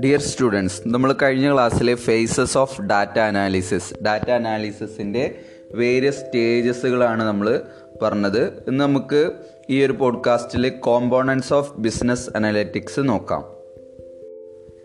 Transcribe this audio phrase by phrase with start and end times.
[0.00, 5.34] Dear students നമ്മൾ കഴിഞ്ഞ ക്ലാസ്സിലെ phases of data analysis data അനാലിസിസിന്റെ
[5.74, 7.60] various സ്റ്റേജസുകളാണ് നമ്മൾ
[8.02, 8.44] പറഞ്ഞത്.
[8.44, 9.30] ഇന്ന് നമുക്ക്
[9.70, 13.40] ഈ ഒരു പോഡ്കാസ്റ്റിൽ കോമ്പോണൻസ് ഓഫ് ബിസിനസ് അനാലിറ്റിക്സ് നോക്കാം.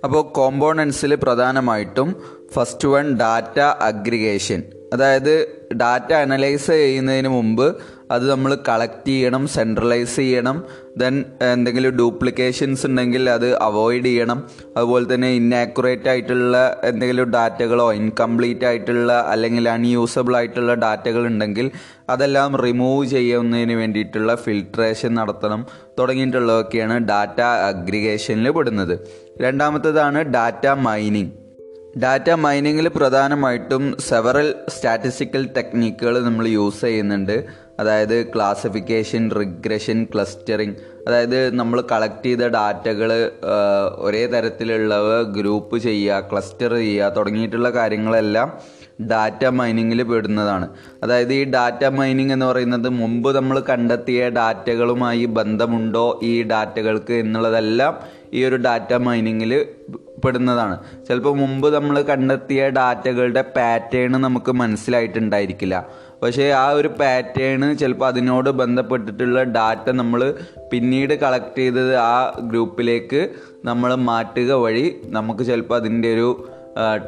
[0.03, 2.21] അപ്പോൾ കോമ്പോണൻസിൽ പ്രധാനമായിട്ടും
[2.53, 4.63] ഫസ്റ്റ് വൺ ഡാറ്റ അഗ്രിഗേഷൻ
[4.93, 5.47] അതായത്
[5.81, 7.77] ഡാറ്റ അനലൈസ് ചെയ്യുന്നതിന് മുമ്പ്
[8.11, 10.57] അത് നമ്മൾ കളക്ട് ചെയ്യണം സെൻട്രലൈസ് ചെയ്യണം
[10.97, 11.15] ദെൻ
[11.53, 14.39] എന്തെങ്കിലും ഡ്യൂപ്ലിക്കേഷൻസ് ഉണ്ടെങ്കിൽ അത് അവോയ്ഡ് ചെയ്യണം.
[14.77, 21.71] അതുപോലെ തന്നെ ഇന്നാക്യുറേറ്റ് ആയിട്ടുള്ള എന്തെങ്കിലും ഡാറ്റകളോ ഇൻകംപ്ലീറ്റ് ആയിട്ടുള്ള അല്ലെങ്കിൽ അൺയൂസബിൾ ആയിട്ടുള്ള ഡാറ്റകൾ ഉണ്ടെങ്കിൽ
[22.09, 25.63] അതെല്ലാം റിമൂവ് ചെയ്യുന്നതിന് വേണ്ടിയിട്ടുള്ള ഫിൽട്രേഷൻ നടത്തണം
[25.99, 28.95] തുടങ്ങിയിട്ടുള്ളതൊക്കെയാണ് ഡാറ്റ അഗ്രിഗേഷനിൽ പെടുന്നത്.
[29.41, 31.33] രണ്ടാമത്തേതാണ് ഡാറ്റ മൈനിങ്
[32.03, 37.37] ഡാറ്റ മൈനിങ്ങിൽ പ്രധാനമായിട്ടും സെവറൽ സ്റ്റാറ്റിസ്റ്റിക്കൽ ടെക്നിക്കുകൾ നമ്മൾ യൂസ് ചെയ്യുന്നുണ്ട്.
[37.79, 40.75] അതായത് ക്ലാസിഫിക്കേഷൻ റിഗ്രഷൻ ക്ലസ്റ്ററിങ്
[41.07, 43.09] അതായത് നമ്മൾ കളക്ട് ചെയ്ത ഡാറ്റകൾ
[44.05, 48.49] ഒരേ തരത്തിലുള്ളവ ഗ്രൂപ്പ് ചെയ്യുക ക്ലസ്റ്റർ ചെയ്യുക തുടങ്ങിയിട്ടുള്ള കാര്യങ്ങളെല്ലാം
[49.11, 50.67] ഡാറ്റ മൈനിങ്ങിൽ പെടുന്നതാണ്.
[51.03, 57.93] അതായത് ഈ ഡാറ്റ മൈനിങ് എന്ന് പറയുന്നത് മുമ്പ് നമ്മൾ കണ്ടെത്തിയ ഡാറ്റകളുമായി ബന്ധമുണ്ടോ ഈ ഡാറ്റകൾക്ക് എന്നുള്ളതെല്ലാം
[58.33, 59.53] ഈ ഒരു ഡാറ്റ മൈനിങ്ങിൽ
[60.23, 60.75] പെടുന്നതാണ്.
[61.07, 65.75] ചിലപ്പോൾ മുമ്പ് നമ്മൾ കണ്ടെത്തിയ ഡാറ്റകളുടെ പാറ്റേൺ നമുക്ക് മനസ്സിലായിട്ടുണ്ടായിരിക്കില്ല.
[66.23, 70.33] പക്ഷേ ആ ഒരു പാറ്റേൺ ചിലപ്പോൾ അതിനോട് ബന്ധപ്പെട്ടിട്ടുള്ള ഡാറ്റ നമ്മൾ
[70.73, 73.29] പിന്നീട് കളക്ട് ചെയ്തത് ആ ഗ്രൂപ്പിലേക്ക്
[73.65, 76.29] നമ്മൾ മാറ്റുക വഴി നമുക്ക് ചിലപ്പോൾ അതിന്റെ ഒരു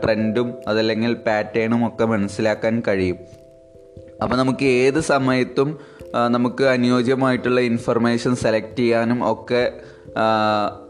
[0.04, 3.18] ട്രെൻഡും അതല്ലെങ്കിൽ പാറ്റേണും ഒക്കെ മനസ്സിലാക്കാൻ കഴിയും.
[4.24, 5.80] അപ്പോൾ നമുക്ക് ഏത് സമയത്തും
[6.28, 9.64] നമുക്ക് അനുയോജ്യമായിട്ടുള്ള ഇൻഫർമേഷൻ സെലക്ട് ചെയ്യാനും ഒക്കെ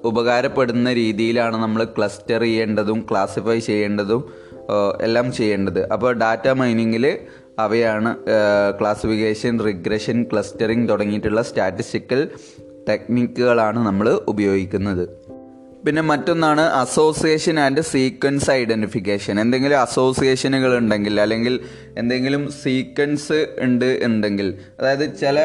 [0.06, 4.22] ഉപകാരപ്പെടുന്ന രീതിയിലാണ് നമ്മൾ ക്ലസ്റ്റർ ചെയ്യേണ്ടതും ക്ലാസിഫൈ ചെയ്യേണ്ടതും
[5.02, 5.92] എല്ലാം ചെയ്യേണ്ടത്.
[5.94, 7.06] അപ്പോൾ ഡാറ്റ മൈനിങ്ങിൽ
[7.60, 8.16] അവയാണ്
[8.80, 12.30] ക്ലാസിഫിക്കേഷൻ റിഗ്രഷൻ ക്ലസ്റ്ററിംഗ് തുടങ്ങിയിട്ടുള്ള സ്റ്റാറ്റിസ്റ്റിക്കൽ
[12.90, 15.04] ടെക്നിക്കുകളാണ് നമ്മൾ ഉപയോഗിക്കുന്നത്.
[15.86, 21.60] പിന്നെ മറ്റൊന്നാണ് അസോസിയേഷൻ ആൻഡ് സീക്വൻസ് ഐഡന്റിഫിക്കേഷൻ എന്തെങ്കിലും അസോസിയേഷനുകൾ ഉണ്ടെങ്കിൽ അല്ലെങ്കിൽ
[21.98, 25.40] എന്തെങ്കിലും സീക്വൻസ് ഉണ്ട് ഉണ്ടെങ്കിൽ അതായത് ചില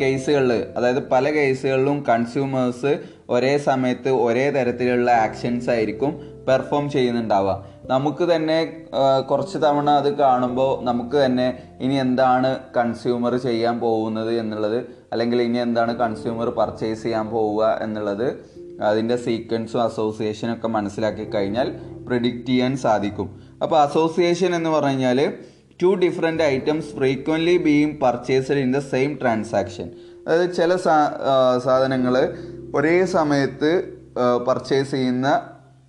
[0.00, 2.98] കേസുകളിൽ അതായത് പല കേസുകളിലും കൺസ്യൂമേഴ്സ്
[3.30, 6.10] ഒരേ സമയത്ത് ഒരേ തരത്തിലുള്ള ആക്ഷൻസ് ആയിരിക്കും
[6.48, 7.71] പെർഫോം ചെയ്യുന്നുണ്ടാവുക.
[7.90, 8.58] നമുക്ക് തന്നെ
[9.30, 15.98] കുറച്ച് തവണ അത് കാണുമ്പോൾ നമുക്ക് തന്നെ ഇനി എന്താണ് കൺസ്യൂമർ ചെയ്യാൻ പോകുന്നത് എന്നുള്ളത് അല്ലെങ്കിൽ ഇനി എന്താണ്
[15.98, 18.44] കൺസ്യൂമർ പർച്ചേസ് ചെയ്യാൻ പോവുക എന്നുള്ളത്
[18.82, 21.68] അതിന്റെ സീക്വൻസും അസോസിയേഷനും ഒക്കെ മനസ്സിലാക്കി കഴിഞ്ഞാൽ
[22.06, 23.28] പ്രിഡിക്റ്റ് ചെയ്യാൻ സാധിക്കും.
[23.62, 25.32] അപ്പോൾ അസോസിയേഷൻ എന്ന് പറഞ്ഞു കഴിഞ്ഞാൽ
[25.82, 29.90] two different items frequently being purchased in the same transaction
[30.26, 30.76] അതായത് ചില
[31.64, 32.34] സാധനങ്ങൾ
[32.74, 33.70] ഒരേ സമയത്ത്
[34.48, 35.42] പർച്ചേസ് ചെയ്യുന്ന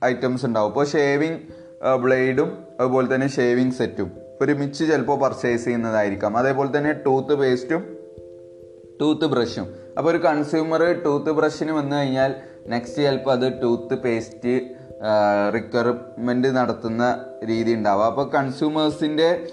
[0.03, 0.69] ഐറ്റംസ് ഉണ്ടാവും.
[0.69, 1.39] ഇപ്പോൾ ഷേവിങ്
[2.01, 4.11] ബ്ലേഡും അതുപോലെ തന്നെ ഷേവിങ് സെറ്റും
[4.41, 6.37] ഒരുമിച്ച് ചിലപ്പോൾ പർച്ചേസ് ചെയ്യുന്നതായിരിക്കാം.
[6.37, 7.97] അതേപോലെ തന്നെ ടൂത്ത് പേസ്റ്റും
[9.01, 9.67] ടൂത്ത് ബ്രഷും
[9.97, 12.35] അപ്പോൾ ഒരു കൺസ്യൂമർ ടൂത്ത് ബ്രഷിന് വന്നു കഴിഞ്ഞാൽ
[12.67, 14.61] നെക്സ്റ്റ് ചിലപ്പോൾ അത് ടൂത്ത് പേസ്റ്റ്
[15.53, 19.47] റിക്വയർമെന്റ് നടത്തുന്ന രീതി ഉണ്ടാവുക അപ്പോൾ കൺസ്യൂമേഴ്സിന്റെ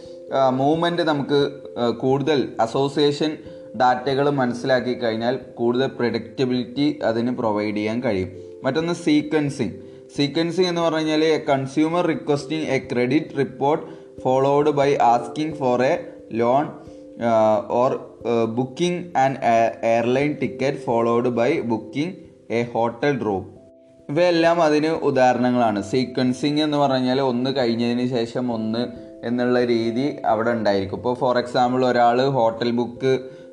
[0.50, 1.40] മൂവ്മെന്റ് നമുക്ക്
[1.98, 3.36] കൂടുതൽ അസോസിയേഷൻ
[3.80, 8.30] ഡാറ്റകൾ മനസ്സിലാക്കി കഴിഞ്ഞാൽ കൂടുതൽ പ്രൊഡക്റ്റബിലിറ്റി അതിന് പ്രൊവൈഡ് ചെയ്യാൻ കഴിയും.
[8.64, 13.84] മറ്റൊന്ന് സീക്വൻസിങ് സീക്വൻസിങ് എന്ന് പറഞ്ഞു കഴിഞ്ഞാൽ a consumer requesting a credit report
[14.24, 15.94] followed by asking for a
[16.32, 16.66] loan
[17.68, 17.92] or
[18.58, 19.38] booking and
[19.82, 22.14] airline ticket followed by booking
[22.50, 23.44] a hotel room
[24.10, 25.82] ഇവയെല്ലാം അതിന് ഉദാഹരണങ്ങളാണ്.
[25.82, 28.82] സീക്വൻസിങ് എന്ന് പറഞ്ഞാൽ ഒന്ന് കഴിഞ്ഞതിന് ശേഷം ഒന്ന്
[29.24, 30.98] എന്നുള്ള രീതി അവിടെ ഉണ്ടായിരിക്കും.
[30.98, 33.12] ഇപ്പോൾ ഫോർ എക്സാമ്പിൾ ഒരാൾ ഹോട്ടൽ ബുക്ക്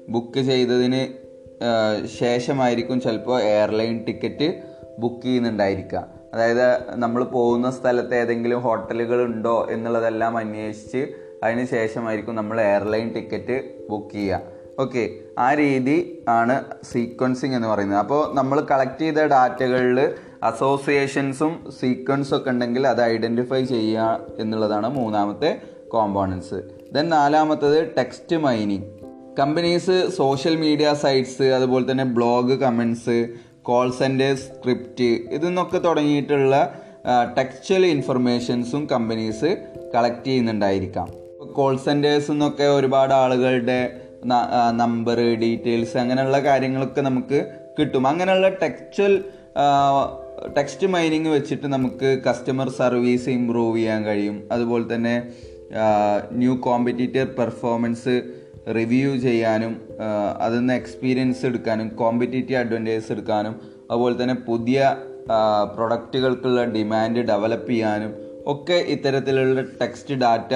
[0.10, 1.02] ബുക്ക് ചെയ്തതിന്
[2.20, 4.48] ശേഷമായിരിക്കും ചിലപ്പോൾ എയർലൈൻ ടിക്കറ്റ്
[5.00, 6.17] ബുക്ക് ചെയ്യുന്നുണ്ടായിരിക്കുക.
[6.38, 11.02] അതായത് നമ്മൾ പോകുന്ന സ്ഥലത്ത് ഏതെങ്കിലും ഹോട്ടലുകൾ ഉണ്ടോ എന്നുള്ളതെല്ലാം അന്വേഷിച്ച്
[11.44, 13.56] അതിന് ശേഷമായിരിക്കും നമ്മൾ എയർലൈൻ ടിക്കറ്റ്
[13.90, 14.40] ബുക്ക് ചെയ്യുക.
[14.80, 15.04] ഓക്കെ
[15.40, 16.56] ആ രീതി ആണ്
[16.92, 18.00] സീക്വൻസിങ് എന്ന് പറയുന്നത്.
[18.00, 20.00] അപ്പോൾ നമ്മൾ കളക്ട് ചെയ്ത ഡാറ്റകളിൽ
[20.44, 25.52] അസോസിയേഷൻസും സീക്വൻസും ഒക്കെ ഉണ്ടെങ്കിൽ അത് ഐഡന്റിഫൈ ചെയ്യുക എന്നുള്ളതാണ് മൂന്നാമത്തെ
[25.88, 26.60] കോമ്പോണൻസ്
[26.94, 28.88] ദെൻ നാലാമത്തത് text mining
[29.40, 33.18] companies social media sites അതുപോലെ തന്നെ blog comments
[33.68, 36.56] call centres script ഇതിന്നൊക്കെ തുടങ്ങിയിട്ടുള്ള
[37.38, 39.50] ടെക്സ്റ്റൽ ഇൻഫർമേഷൻസും കമ്പനീസ്
[39.96, 41.08] കളക്ട് ചെയ്യുന്നുണ്ടായിരിക്കാം.
[41.56, 43.80] കോൾ സെന്റേഴ്സ് എന്നൊക്കെ ഒരുപാട് ആളുകളുടെ
[44.82, 47.40] നമ്പർ ഡീറ്റെയിൽസ് അങ്ങനെയുള്ള കാര്യങ്ങളൊക്കെ നമുക്ക്
[47.80, 48.08] കിട്ടും.
[48.08, 49.14] അങ്ങനെയുള്ള ടെക്സ്റ്റൽ
[50.58, 54.36] ടെക്സ്റ്റ് മൈനിങ് വെച്ചിട്ട് നമുക്ക് കസ്റ്റമർ സർവീസ് ഇമ്പ്രൂവ് ചെയ്യാൻ കഴിയും.
[54.52, 55.16] അതുപോലെ തന്നെ
[56.32, 58.16] ന്യൂ കോമ്പറ്റീറ്റർ പെർഫോമൻസ്
[58.74, 59.82] റിവ്യൂ ചെയ്യാനും
[60.42, 63.62] അതിൽ നിന്ന് എക്സ്പീരിയൻസ് എടുക്കാനും കോമ്പറ്റീറ്റീവ് അഡ്വാന്റേജസ് എടുക്കാനും
[63.92, 64.98] അതുപോലെ തന്നെ പുതിയ
[65.76, 68.14] പ്രൊഡക്റ്റുകൾക്കുള്ള ഡിമാൻഡ് ഡെവലപ്പ് ചെയ്യാനും
[68.46, 70.54] ഒക്കെ ഇത്തരത്തിലുള്ള ടെക്സ്റ്റ് ഡാറ്റ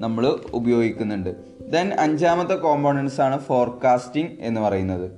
[0.00, 1.30] നമ്മൾ ഉപയോഗിക്കുന്നുണ്ട്.
[1.60, 5.10] ദെൻ അഞ്ചാമത്തെ കോമ്പോണൻസ് ആണ് ഫോർകാസ്റ്റിംഗ് എന്ന് പറയുന്നത്.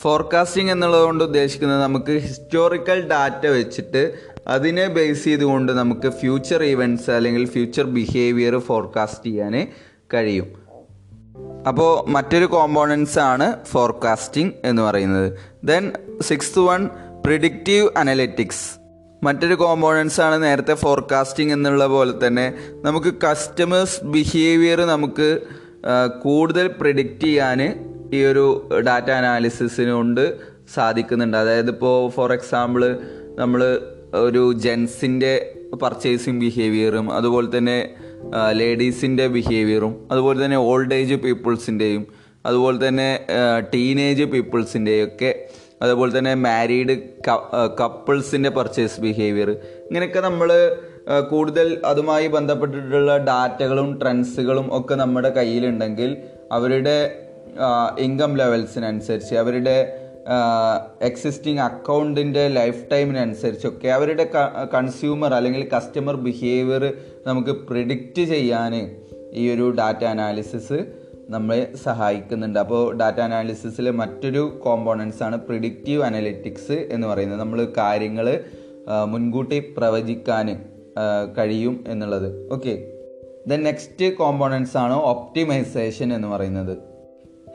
[0.00, 4.14] ഫോർകാസ്റ്റിംഗ് എന്നുള്ളതുകൊണ്ട് ഉദ്ദേശിക്കുന്നത് നമുക്ക് ഹിസ്റ്റോറിക്കൽ ഡാറ്റ വെച്ചിട്ട്
[4.46, 9.68] അതിനെ ബേസ് ചെയ്തുകൊണ്ട് നമുക്ക് ഫ്യൂച്ചർ ഈവന്റ്സ് അല്ലെങ്കിൽ ഫ്യൂച്ചർ ബിഹേവിയർ ഫോർകാസ്റ്റ് ചെയ്യാൻ
[10.14, 10.61] കഴിയും.
[11.68, 15.32] അപ്പോൾ മറ്റൊരു കോമ്പോണൻസ് ആണ് ഫോർകാസ്റ്റിംഗ് എന്ന് പറയുന്നത്.
[15.64, 15.92] Then
[16.22, 16.88] sixth one
[17.24, 18.64] predictive analytics
[19.24, 22.46] മറ്റൊരു കോമ്പോണൻസ് ആണ് നേരത്തെ ഫോർകാസ്റ്റിംഗ് എന്നുള്ള പോലെ തന്നെ.
[22.84, 25.28] നമുക്ക് കസ്റ്റമേഴ്സ് ബിഹേവിയർ നമുക്ക്
[26.22, 27.60] കൂടുതൽ പ്രിഡിക്റ്റ് ചെയ്യാൻ
[28.14, 30.24] ഈ ഒരു ഡാറ്റ അനാലിസിസിനുകൊണ്ട്
[30.74, 31.36] സാധിക്കുന്നുണ്ട്.
[31.36, 32.98] അതായത് ഇപ്പോൾ ഫോർ എക്സാമ്പിൾ
[33.38, 33.80] നമ്മൾ
[34.14, 37.94] ഒരു ജെൻസിന്റെ പർച്ചേസിങ് ബിഹേവിയറും അതുപോലെ തന്നെ
[38.52, 42.06] ലേഡീസിന്റെ ബിഹേവിയറും അതുപോലെ തന്നെ ഓൾഡ് ഏജ് പീപ്പിൾസിന്റെയും
[42.46, 43.08] അതുപോലെ തന്നെ
[43.74, 45.30] ടീനേജ് പീപ്പിൾസിന്റെയും ഒക്കെ
[45.82, 46.94] അതുപോലെ തന്നെ മാരീഡ്
[47.80, 49.50] കപ്പിൾസിന്റെ പർച്ചേസ് ബിഹേവിയർ
[49.88, 50.50] ഇങ്ങനെയൊക്കെ നമ്മൾ
[51.30, 56.16] കൂടുതൽ അതുമായി ബന്ധപ്പെട്ടിട്ടുള്ള ഡാറ്റകളും ട്രെൻഡ്സുകളും ഒക്കെ നമ്മുടെ കയ്യിലുണ്ടെങ്കിൽ
[56.52, 56.96] അവരുടെ
[57.98, 59.76] ഇൻകം ലെവൽസിനനുസരിച്ച് അവരുടെ
[61.00, 64.30] എക്സിസ്റ്റിംഗ് അക്കൗണ്ടിന്റെ ലൈഫ് ടൈമിനനുസരിച്ചൊക്കെ അവരുടെ
[64.72, 66.84] കൺസ്യൂമർ അല്ലെങ്കിൽ കസ്റ്റമർ ബിഹേവിയർ
[67.26, 68.74] നമുക്ക് പ്രിഡിക്റ്റ് ചെയ്യാൻ
[69.32, 70.78] ഈ ഒരു ഡാറ്റ അനാലിസിസ്
[71.28, 72.58] നമ്മളെ സഹായിക്കുന്നുണ്ട്.
[72.58, 77.40] അപ്പോൾ ഡാറ്റ അനാലിസിസിൽ മറ്റൊരു കോമ്പോണൻസ് ആണ് പ്രിഡിക്റ്റീവ് അനലിറ്റിക്സ് എന്ന് പറയുന്നത്.
[77.40, 78.44] നമ്മൾ കാര്യങ്ങൾ
[79.06, 80.46] മുൻകൂട്ടി പ്രവചിക്കാൻ
[81.38, 82.52] കഴിയും എന്നുള്ളത്.
[82.52, 82.74] ഓക്കെ
[83.48, 86.78] ദ നെക്സ്റ്റ് കോമ്പോണൻസ് ആണ് ഒപ്റ്റിമൈസേഷൻ എന്ന് പറയുന്നത്.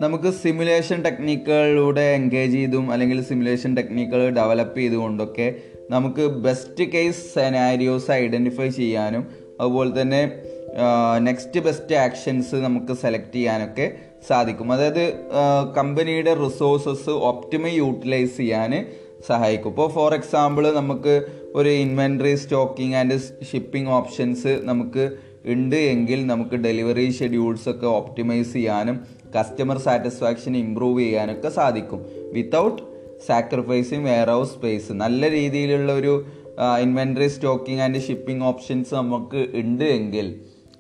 [0.01, 5.55] നമുക്ക് സിമുലേഷൻ ടെക്നിക്കുകളിലൂടെ എൻഗേജ് ചെയ്തും അല്ലെങ്കിൽ സിമുലേഷൻ ടെക്നിക്കുകൾ ഡെവലപ്പ് ചെയ്തുകൊണ്ടൊക്കെ
[5.89, 10.21] നമുക്ക് ബെസ്റ്റ് കേസ് സെനാരിയോസ് ഐഡന്റിഫൈ ചെയ്യാനും അതുപോലെ തന്നെ
[11.27, 13.85] നെക്സ്റ്റ് ബെസ്റ്റ് ആക്ഷൻസ് നമുക്ക് സെലക്ട് ചെയ്യാനൊക്കെ
[14.27, 14.71] സാധിക്കും.
[14.73, 15.03] അതായത്
[15.77, 18.73] കമ്പനിയുടെ റിസോഴ്സസ് ഒപ്റ്റിമൈ യൂട്ടിലൈസ് ചെയ്യാൻ
[19.27, 19.71] സഹായിക്കും.
[19.73, 21.13] ഇപ്പോൾ ഫോർ എക്സാമ്പിൾ നമുക്ക്
[21.55, 23.17] ഒരു inventory stocking and
[23.51, 25.05] shipping options നമുക്ക്
[25.45, 28.97] ഉണ്ട് എങ്കിൽ നമുക്ക് ഡെലിവറി ഷെഡ്യൂൾസ് ഒക്കെ ഒപ്റ്റിമൈസ് ചെയ്യാനും
[29.35, 32.01] കസ്റ്റമർ സാറ്റിസ്ഫാക്ഷൻ ഇമ്പ്രൂവ് ചെയ്യാനൊക്കെ സാധിക്കും.
[32.33, 32.81] Without
[33.27, 36.13] sacrificing warehouse space നല്ല രീതിയിലുള്ള ഒരു
[36.81, 40.27] inventory stocking and shipping options നമുക്ക് ഉണ്ട് എങ്കിൽ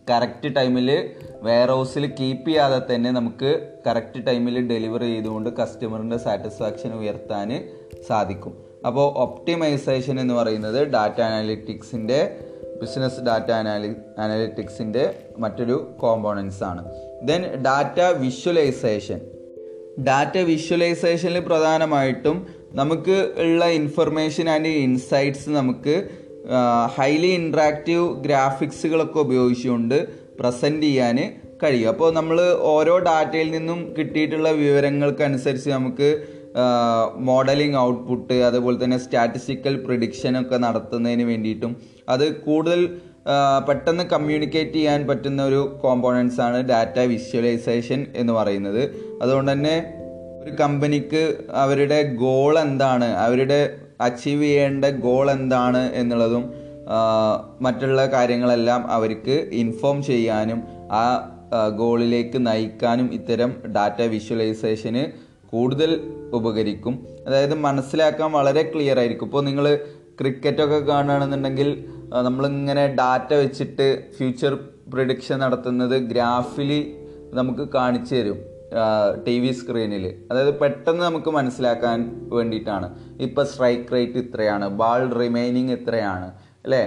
[0.09, 1.09] കറക്റ്റ് ടൈമിൽ
[1.43, 7.69] വെയർ ഹൗസിൽ കീപ്പ് ചെയ്യാതെ തന്നെ നമുക്ക് കറക്റ്റ് ടൈമിൽ ഡെലിവറി ചെയ്തുകൊണ്ട് കസ്റ്റമറിന്റെ സാറ്റിസ്ഫാക്ഷൻ ഉയർത്താൻ
[8.07, 8.53] സാധിക്കും.
[8.85, 12.19] അപ്പോൾ ഒപ്റ്റിമൈസേഷൻ എന്ന് പറയുന്നത് ഡാറ്റ അനാലിറ്റിക്സിന്റെ
[12.81, 15.03] ബിസിനസ് ഡാറ്റ അനാലി അനാലിറ്റിക്സിന്റെ
[15.37, 16.85] മറ്റൊരു കോമ്പോണൻസ് ആണ്.
[17.23, 19.21] ദെൻ ഡാറ്റ വിഷ്വലൈസേഷൻ
[20.03, 25.95] ഡാറ്റ വിഷ്വലൈസേഷനിൽ പ്രധാനമായിട്ടും നമുക്ക് ഉള്ള ഇൻഫർമേഷൻ ആൻഡ് ഇൻസൈറ്റ്സ് നമുക്ക്
[26.97, 30.07] ഹൈലി ഇൻട്രാക്റ്റീവ് ഗ്രാഫിക്സുകളൊക്കെ ഉപയോഗിച്ചുകൊണ്ട്
[30.39, 31.17] പ്രസന്റ് ചെയ്യാൻ
[31.63, 31.89] കഴിയും.
[31.89, 36.09] അപ്പോൾ നമ്മൾ ഓരോ ഡാറ്റയിൽ നിന്നും കിട്ടിയിട്ടുള്ള വിവരങ്ങൾക്കനുസരിച്ച് നമുക്ക്
[37.15, 41.75] മോഡലിംഗ് ഔട്ട്പുട്ട് അതുപോലെ തന്നെ സ്റ്റാറ്റിസ്റ്റിക്കൽ പ്രിഡിക്ഷൻ ഒക്കെ നടത്തുന്നതിന് വേണ്ടിയിട്ടും
[42.09, 42.99] അത് കൂടുതൽ
[43.67, 48.83] പെട്ടെന്ന് കമ്മ്യൂണിക്കേറ്റ് ചെയ്യാൻ പറ്റുന്ന ഒരു കോമ്പോണൻസ് ആണ് ഡാറ്റ വിഷ്വലൈസേഷൻ എന്ന് പറയുന്നത്.
[49.21, 49.75] അതുകൊണ്ട് തന്നെ
[50.47, 53.05] ഒരു കമ്പനിക്ക് അവരുടെ ഗോൾ എന്താണ്?
[53.05, 53.59] അവരുടെ
[54.01, 56.43] അച്ചീവ് ചെയ്യേണ്ട ഗോൾ എന്താണ് എന്നുള്ളതും
[57.61, 60.59] മറ്റുള്ള കാര്യങ്ങളെല്ലാം അവർക്ക് ഇൻഫോം ചെയ്യാനും
[60.91, 61.05] ആ
[61.77, 65.03] ഗോളിലേക്ക് നയിക്കാനും ഇത്തരം ഡാറ്റ വിഷ്വലൈസേഷന്
[65.51, 65.91] കൂടുതൽ
[66.33, 66.95] ഉപകരിക്കും.
[67.27, 69.25] അതായത് മനസ്സിലാക്കാൻ വളരെ ക്ലിയർ ആയിരിക്കും.
[69.25, 69.65] ഇപ്പോൾ നിങ്ങൾ
[70.19, 71.69] ക്രിക്കറ്റൊക്കെ കാണുകയാണെന്നുണ്ടെങ്കിൽ
[72.27, 74.53] നമ്മളിങ്ങനെ ഡാറ്റ വെച്ചിട്ട് ഫ്യൂച്ചർ
[74.93, 76.71] പ്രിഡിക്ഷൻ നടത്തുന്നത് ഗ്രാഫിൽ
[77.33, 78.56] നമുക്ക് കാണിച്ചു തരും.
[79.25, 81.99] ടി വി സ്ക്രീനിൽ അതായത് പെട്ടെന്ന് നമുക്ക് മനസ്സിലാക്കാൻ
[82.37, 82.87] വേണ്ടിയിട്ടാണ്.
[83.25, 86.27] ഇപ്പം സ്ട്രൈക്ക് റേറ്റ് ഇത്രയാണ് ബാൾ റിമൈനിങ് ഇത്രയാണ്
[86.65, 86.83] അല്ലേ?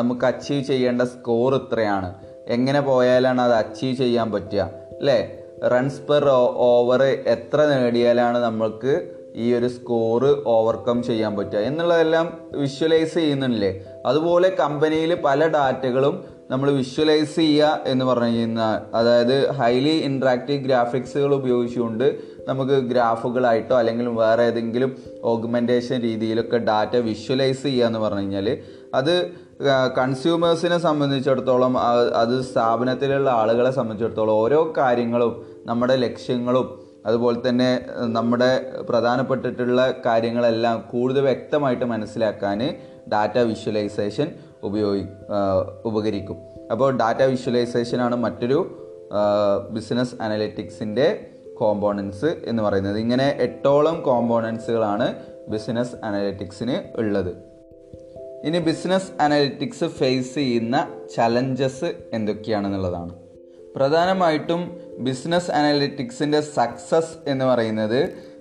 [0.00, 2.10] നമുക്ക് അച്ചീവ് ചെയ്യേണ്ട സ്കോർ ഇത്രയാണ്.
[2.56, 4.62] എങ്ങനെ പോയാലാണ് അത് അച്ചീവ് ചെയ്യാൻ പറ്റുക
[5.00, 5.18] അല്ലേ?
[5.72, 6.24] റൺസ് പെർ
[6.70, 7.02] ഓവർ
[7.34, 8.92] എത്ര നേടിയാലാണ് നമ്മൾക്ക്
[9.36, 17.34] ഈ ഒരു സ്കോറ് ഓവർകം ചെയ്യാൻ പറ്റുക എന്നുള്ളതെല്ലാം വിഷ്വലൈസ് ചെയ്യുന്നില്ലേ അതുപോലെ കമ്പനിയിൽ പല ഡാറ്റകളും നമ്മൾ വിഷ്വലൈസ്
[17.34, 26.00] ചെയ്യുക എന്ന് പറഞ്ഞു കഴിഞ്ഞാൽ അതായത് ഹൈലി ഇൻട്രാക്റ്റീവ് ഗ്രാഫിക്സുകൾ ഉപയോഗിച്ചുകൊണ്ട് നമുക്ക് ഗ്രാഫുകളായിട്ടോ അല്ലെങ്കിൽ വേറെ ഏതെങ്കിലും ഓഗ്മെന്റേഷൻ
[26.00, 28.58] രീതിയിലൊക്കെ ഡാറ്റ വിഷ്വലൈസ് ചെയ്യുക എന്ന് പറഞ്ഞു കഴിഞ്ഞാൽ
[28.94, 29.30] അത്
[29.98, 31.76] കൺസ്യൂമേഴ്സിനെ സംബന്ധിച്ചിടത്തോളം
[32.14, 37.84] അത് സ്ഥാപനത്തിലുള്ള ആളുകളെ സംബന്ധിച്ചിടത്തോളം ഓരോ കാര്യങ്ങളും നമ്മുടെ ലക്ഷ്യങ്ങളും അതുപോലെ തന്നെ
[38.16, 38.50] നമ്മുടെ
[38.88, 42.76] പ്രധാനപ്പെട്ടിട്ടുള്ള കാര്യങ്ങളെല്ലാം കൂടുതൽ വ്യക്തമായിട്ട് മനസ്സിലാക്കാൻ
[43.12, 44.28] ഡാറ്റ വിഷ്വലൈസേഷൻ
[44.62, 45.04] ഉപയോഗി
[45.84, 46.38] ഉപകരിക്കും.
[46.70, 48.58] അപ്പോൾ ഡാറ്റ വിഷ്വലൈസേഷനാണ് മറ്റൊരു
[49.70, 52.98] ബിസിനസ് അനലിറ്റിക്സിന്റെ കോമ്പോണൻസ് എന്ന് പറയുന്നത്.
[52.98, 55.14] ഇങ്ങനെ എട്ടോളം കോമ്പോണൻസുകളാണ്
[55.48, 57.32] ബിസിനസ് അനലിറ്റിക്സിന് ഉള്ളത്.
[58.44, 63.12] ഇനി ബിസിനസ് അനലിറ്റിക്സ് ഫേസ് ചെയ്യുന്ന ചലഞ്ചസ് എന്തൊക്കെയാണെന്നുള്ളതാണ്.
[63.76, 64.62] പ്രധാനമായിട്ടും
[64.98, 68.32] ബിസിനസ് അനലിറ്റിക്സിന്റെ സക്സസ് എന്ന് പറയുന്നത്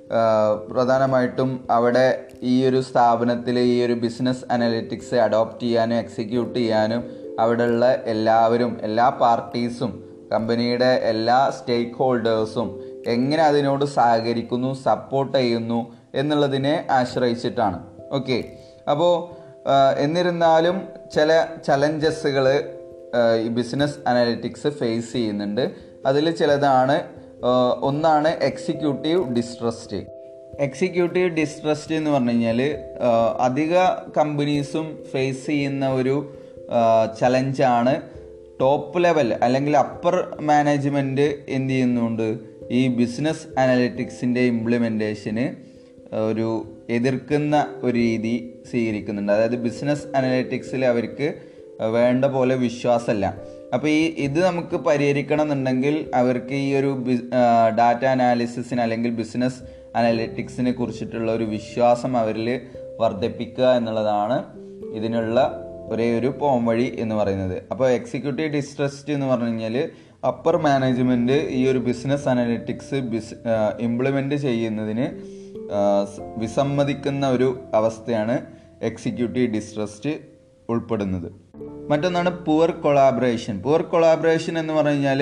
[0.71, 7.03] പ്രധാനമായിട്ടും അവിടെ ഈ ഒരു സ്ഥാപനത്തിൽ ഈ ഒരു ബിസിനസ് അനലിറ്റിക്സ് അഡോപ്റ്റ് ചെയ്യാനും എക്സിക്യൂട്ട് ചെയ്യാനും
[7.39, 15.79] അവിടെയുള്ള എല്ലാവരും എല്ലാ പാർട്ടീസും കമ്പനിയുടെ എല്ലാ സ്റ്റേക്ക് ഹോൾഡേഴ്സും എങ്ങനെ അതിനോട് സഹകരിക്കുന്നു സപ്പോർട്ട് ചെയ്യുന്നു
[16.15, 17.79] എന്നുള്ളതിനെ ആശ്രയിച്ചിട്ടാണ്.
[18.11, 18.37] ഓക്കെ
[18.89, 19.13] അപ്പോൾ
[19.97, 20.81] എന്നിരുന്നാലും
[21.15, 22.45] ചില ചലഞ്ചസുകൾ
[23.39, 25.90] ഈ ബിസിനസ് അനലിറ്റിക്സ് ഫേസ് ചെയ്യുന്നുണ്ട്.
[26.05, 26.97] അതിൽ ചിലതാണ്
[27.81, 29.99] ഒന്നാണ് എക്സിക്യൂട്ടീവ് ഡിസ്ട്രസ്റ്റ്
[30.59, 32.61] എക്സിക്യൂട്ടീവ് ഡിസ്ട്രസ്റ്റ് എന്ന് പറഞ്ഞു കഴിഞ്ഞാൽ
[33.39, 33.75] അധിക
[34.17, 36.15] കമ്പനീസും ഫേസ് ചെയ്യുന്ന ഒരു
[37.19, 38.01] ചലഞ്ചാണ്
[38.61, 42.37] ടോപ്പ് ലെവൽ അല്ലെങ്കിൽ അപ്പർ മാനേജ്മെന്റ് എന്ത് ചെയ്യുന്നുണ്ട്?
[42.71, 45.45] ഈ ബിസിനസ് അനാലിറ്റിക്സിന്റെ ഇംപ്ലിമെന്റേഷന്
[46.15, 49.31] ഒരു എതിർക്കുന്ന ഒരു രീതി സ്വീകരിക്കുന്നുണ്ട്.
[49.31, 51.33] അതായത് ബിസിനസ് അനലിറ്റിക്സിൽ അവർക്ക്
[51.87, 53.37] വേണ്ട പോലെ വിശ്വാസമല്ല.
[53.73, 57.05] അപ്പോൾ ഈ ഇത് നമുക്ക് പരിഹരിക്കണം എന്നുണ്ടെങ്കിൽ അവർക്ക് ഈ ഒരു
[57.77, 59.59] ഡാറ്റ അനാലിസിസിന് അല്ലെങ്കിൽ ബിസിനസ്
[59.95, 62.61] അനാലിറ്റിക്സിനെ കുറിച്ചിട്ടുള്ള ഒരു വിശ്വാസം അവരിൽ
[62.99, 64.43] വർദ്ധിപ്പിക്കുക എന്നുള്ളതാണ്
[64.93, 67.63] ഇതിനുള്ള ഒരേ ഒരു പോം വഴി എന്ന് പറയുന്നത്.
[67.71, 69.89] അപ്പോൾ എക്സിക്യൂട്ടീവ് ഡിസ്ട്രസ്റ്റ് എന്ന് പറഞ്ഞു കഴിഞ്ഞാൽ
[70.27, 73.35] അപ്പർ മാനേജ്മെന്റ് ഈ ഒരു ബിസിനസ് അനാലിറ്റിക്സ് ബിസ്
[73.79, 75.07] ഇംപ്ലിമെന്റ് ചെയ്യുന്നതിന്
[76.37, 78.45] വിസമ്മതിക്കുന്ന ഒരു അവസ്ഥയാണ്
[78.81, 80.09] എക്സിക്യൂട്ടീവ് ഡിസ്ട്രസ്റ്റ്
[80.69, 81.40] ഉൾപ്പെടുന്നത്.
[81.91, 85.21] മറ്റൊന്നാണ് പുവർ കൊളാബറേഷൻ പുവർ കൊളാബറേഷൻ എന്ന് പറഞ്ഞു കഴിഞ്ഞാൽ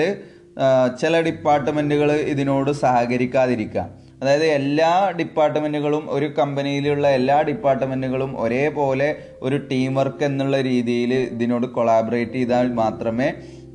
[1.00, 3.82] ചില ഡിപ്പാർട്ട്മെന്റുകൾ ഇതിനോട് സഹകരിക്കാതിരിക്കുക.
[4.22, 9.08] അതായത് എല്ലാ ഡിപ്പാർട്ട്മെന്റുകളും ഒരു കമ്പനിയിലുള്ള എല്ലാ ഡിപ്പാർട്ട്മെന്റുകളും ഒരേപോലെ
[9.42, 13.28] ഒരു ടീം വർക്ക് എന്നുള്ള രീതിയിൽ ഇതിനോട് കൊളാബറേറ്റ് ചെയ്താൽ മാത്രമേ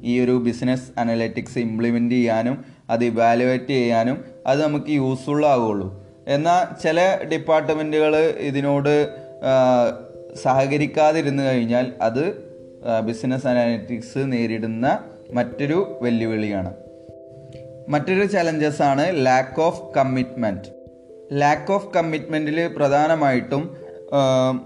[0.04, 2.58] ഈ ഒരു ബിസിനസ് അനലറ്റിക്സ് ഇംപ്ലിമെന്റ് ചെയ്യാനും
[2.90, 5.88] അത് ഇവാലുവേറ്റ് ചെയ്യാനും അത് നമുക്ക് യൂസ്ഫുൾ ആവുകയുള്ളൂ
[6.28, 7.00] എന്നാൽ ചില
[7.32, 8.94] ഡിപ്പാർട്ട്മെന്റുകൾ ഇതിനോട്
[10.44, 12.24] സഹകരിക്കാതിരുന്നു കഴിഞ്ഞാൽ അത്
[13.08, 15.00] ബിസിനസ് അനാലിറ്റിക്സ് നേരിടുന്ന
[15.34, 16.72] മറ്റൊരു വെല്ലുവിളിയാണ്.
[17.89, 20.70] മറ്റൊരു ചലഞ്ചസ് ആണ് lack of commitment
[21.34, 23.63] lack of കമ്മിറ്റ്മെന്റിൽ പ്രധാനമായിട്ടും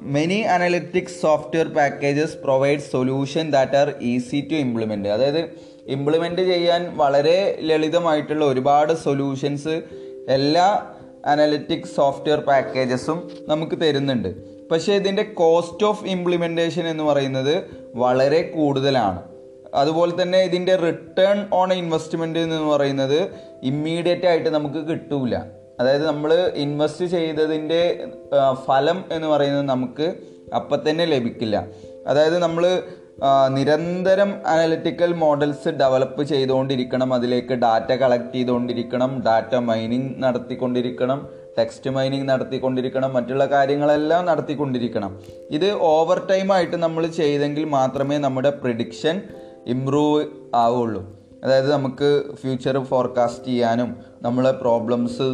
[0.01, 5.49] many analytics software packages provide solution that are easy to implement അതായത്
[5.87, 9.81] ഇംപ്ലിമെന്റ് ചെയ്യാൻ വളരെ ലളിതമായിട്ടുള്ള ഒരുപാട് സൊല്യൂഷൻസ്
[10.27, 10.67] എല്ലാ
[11.25, 14.48] അനലിറ്റിക്സ് സോഫ്റ്റ്വെയർ പാക്കേജസും നമുക്ക് തരുന്നുണ്ട്.
[14.71, 17.53] പക്ഷേ ഇതിന്റെ കോസ്റ്റ് ഓഫ് ഇംപ്ലിമെന്റേഷൻ എന്ന് പറയുന്നത്
[17.95, 19.21] വളരെ കൂടുതലാണ്.
[19.73, 23.19] അതുപോലെ തന്നെ ഇതിന്റെ റിട്ടേൺ ഓൺ ഇൻവെസ്റ്റ്മെന്റ് എന്ന് പറയുന്നത്
[23.63, 25.35] ഇമ്മീഡിയറ്റ് ആയിട്ട് നമുക്ക് കിട്ടൂല.
[25.79, 27.81] അതായത് നമ്മൾ ഇൻവെസ്റ്റ് ചെയ്തതിന്റെ
[28.65, 30.07] ഫലം എന്ന് പറയുന്നത് നമുക്ക്
[30.55, 31.57] അപ്പം തന്നെ ലഭിക്കില്ല.
[32.07, 32.83] അതായത് നമ്മൾ
[33.49, 43.13] നിരന്തരം അനലിറ്റിക്കൽ മോഡൽസ് ഡെവലപ്പ് ചെയ്തുകൊണ്ടിരിക്കണം അതിലേക്ക് ഡാറ്റ കളക്ട് ചെയ്തുകൊണ്ടിരിക്കണം ഡാറ്റ മൈനിങ് നടത്തിക്കൊണ്ടിരിക്കണം ടെക്സ്റ്റ് മൈനിങ് നടത്തിക്കൊണ്ടിരിക്കണം
[43.13, 45.19] മറ്റുള്ള കാര്യങ്ങളെല്ലാം നടത്തിക്കൊണ്ടിരിക്കണം.
[45.51, 49.21] ഇത് ഓവർ ടൈം ആയിട്ട് നമ്മൾ ചെയ്തെങ്കിൽ മാത്രമേ നമ്മുടെ പ്രിഡിക്ഷൻ
[49.67, 50.25] ഇമ്പ്രൂവ്
[50.55, 51.19] ആവുള്ളൂ.
[51.43, 55.27] അതായത് നമുക്ക് ഫ്യൂച്ചർ ഫോർകാസ്റ്റ് ചെയ്യാനും നമ്മളെ പ്രോബ്ലംസ്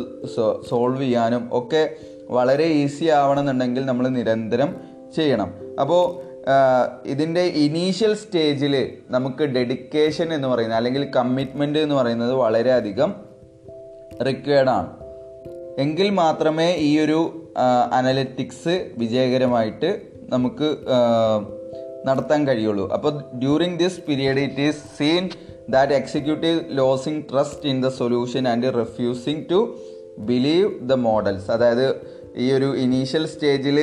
[0.69, 1.95] സോൾവ് ചെയ്യാനും ഒക്കെ
[2.29, 4.75] വളരെ ഈസി ആവണമെന്നുണ്ടെങ്കിൽ നമ്മൾ നിരന്തരം
[5.15, 5.53] ചെയ്യണം.
[5.81, 6.03] അപ്പോൾ
[7.05, 13.15] ഇതിന്റെ ഇനീഷ്യൽ സ്റ്റേജിൽ നമുക്ക് ഡെഡിക്കേഷൻ എന്ന് പറയുന്നത് അല്ലെങ്കിൽ കമ്മിറ്റ്മെന്റ് എന്ന് പറയുന്നത് വളരെയധികം
[14.27, 14.97] റിക്വയർഡ് ആണ്.
[15.77, 17.19] എങ്കിൽ മാത്രമേ ഈ ഒരു
[17.93, 20.67] അനലറ്റിക്സ് വിജയകരമായിട്ട് നമുക്ക്
[22.05, 22.89] നടത്താൻ കഴിയുള്ളൂ.
[22.93, 25.29] അപ്പോൾ during this period it is seen
[25.69, 29.59] that executive losing trust in the solution and refusing to
[30.19, 31.87] believe the models അതായത്
[32.37, 33.79] ഈ ഒരു ഇനീഷ്യൽ സ്റ്റേജിൽ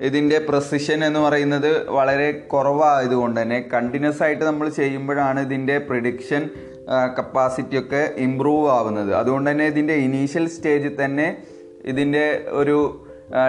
[0.00, 6.50] ഇതിന്റെ പ്രസിഷൻ എന്ന് പറയുന്നത് വളരെ കുറവായതുകൊണ്ട് തന്നെ കണ്ടിന്യൂസ് ആയിട്ട് നമ്മൾ ചെയ്യുമ്പോഴാണ് ഇതിന്റെ പ്രിഡിക്ഷൻ
[7.18, 9.14] കപ്പാസിറ്റി ഒക്കെ ഇമ്പ്രൂവ് ആവുന്നത്.
[9.14, 11.42] അതുകൊണ്ട് തന്നെ ഇതിന്റെ ഇനീഷ്യൽ സ്റ്റേജിൽ തന്നെ
[11.84, 13.06] ഇതിന്റെ ഒരു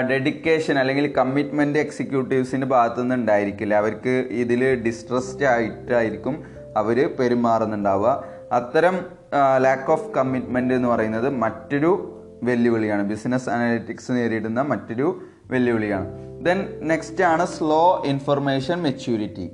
[0.09, 3.73] ഡെഡിക്കേഷൻ അല്ലെങ്കിൽ കമ്മിറ്റ്മെന്റ് എക്സിക്യൂട്ടീവ്സിന്റെ ഭാഗത്തുനിന്ന് ഉണ്ടായിരിക്കില്ല.
[3.73, 6.43] അവർക്ക് ഇതിൽ ഡിസ്ട്രസ്ഡ് ആയിട്ടായിരിക്കും
[6.77, 8.23] അവർ പെരുമാറുന്നുണ്ടാവുക.
[8.51, 8.95] അത്തരം
[9.57, 11.91] ലാക്ക് ഓഫ് കമ്മിറ്റ്മെന്റ് എന്ന് പറയുന്നത് മറ്റൊരു
[12.43, 13.03] വെല്ലുവിളിയാണ്.
[13.03, 16.07] ബിസിനസ് അനാലിറ്റിക്സ് നേരിടുന്ന മറ്റൊരു വെല്ലുവിളിയാണ്.
[16.45, 19.51] ദെൻ നെക്സ്റ്റ് ആണ് slow information maturity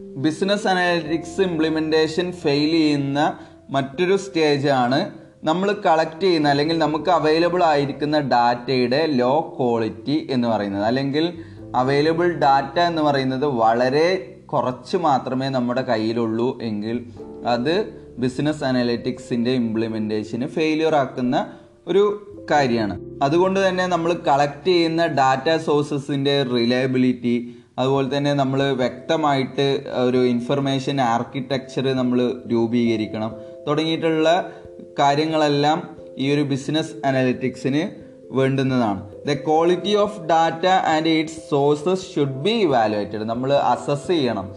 [0.00, 3.38] business analytics implementation fail ചെയ്യുന്ന
[3.70, 5.10] മറ്റൊരു സ്റ്റേജാണ്
[5.44, 10.84] നമ്മൾ കളക്ട് ചെയ്യുന്ന അല്ലെങ്കിൽ നമുക്ക് അവൈലബിൾ ആയിരിക്കുന്ന ഡാറ്റയുടെ ലോ ക്വാളിറ്റി എന്ന് പറയുന്നത്.
[10.84, 11.38] അല്ലെങ്കിൽ
[11.74, 17.04] അവൈലബിൾ ഡാറ്റ എന്ന് പറയുന്നത് വളരെ കുറച്ച് മാത്രമേ നമ്മുടെ കയ്യിലുള്ളൂ എങ്കിൽ
[17.46, 21.46] അത് ബിസിനസ് അനാലിറ്റിക്സിന്റെ ഇംപ്ലിമെന്റേഷന് ഫെയിലിയർ ആക്കുന്ന
[21.86, 23.00] ഒരു കാര്യമാണ്.
[23.22, 31.94] അതുകൊണ്ട് തന്നെ നമ്മൾ കളക്ട് ചെയ്യുന്ന ഡാറ്റ സോഴ്സസിന്റെ റിലയബിലിറ്റി അതുപോലെ തന്നെ നമ്മൾ വ്യക്തമായിട്ട് ഒരു ഇൻഫർമേഷൻ ആർക്കിടെക്ചർ
[31.94, 33.32] നമ്മൾ രൂപീകരിക്കണം.
[33.66, 34.50] തുടങ്ങിയിട്ടുള്ള
[34.98, 37.82] കാര്യങ്ങളെല്ലാം ഈ ഒരു ബിസിനസ് അനാലിറ്റിക്സിന്
[38.30, 39.00] വേണ്ടുന്നതാണ്.
[39.26, 44.54] The quality of data and its sources should be evaluated നമ്മൾ അസസ് ചെയ്യണം.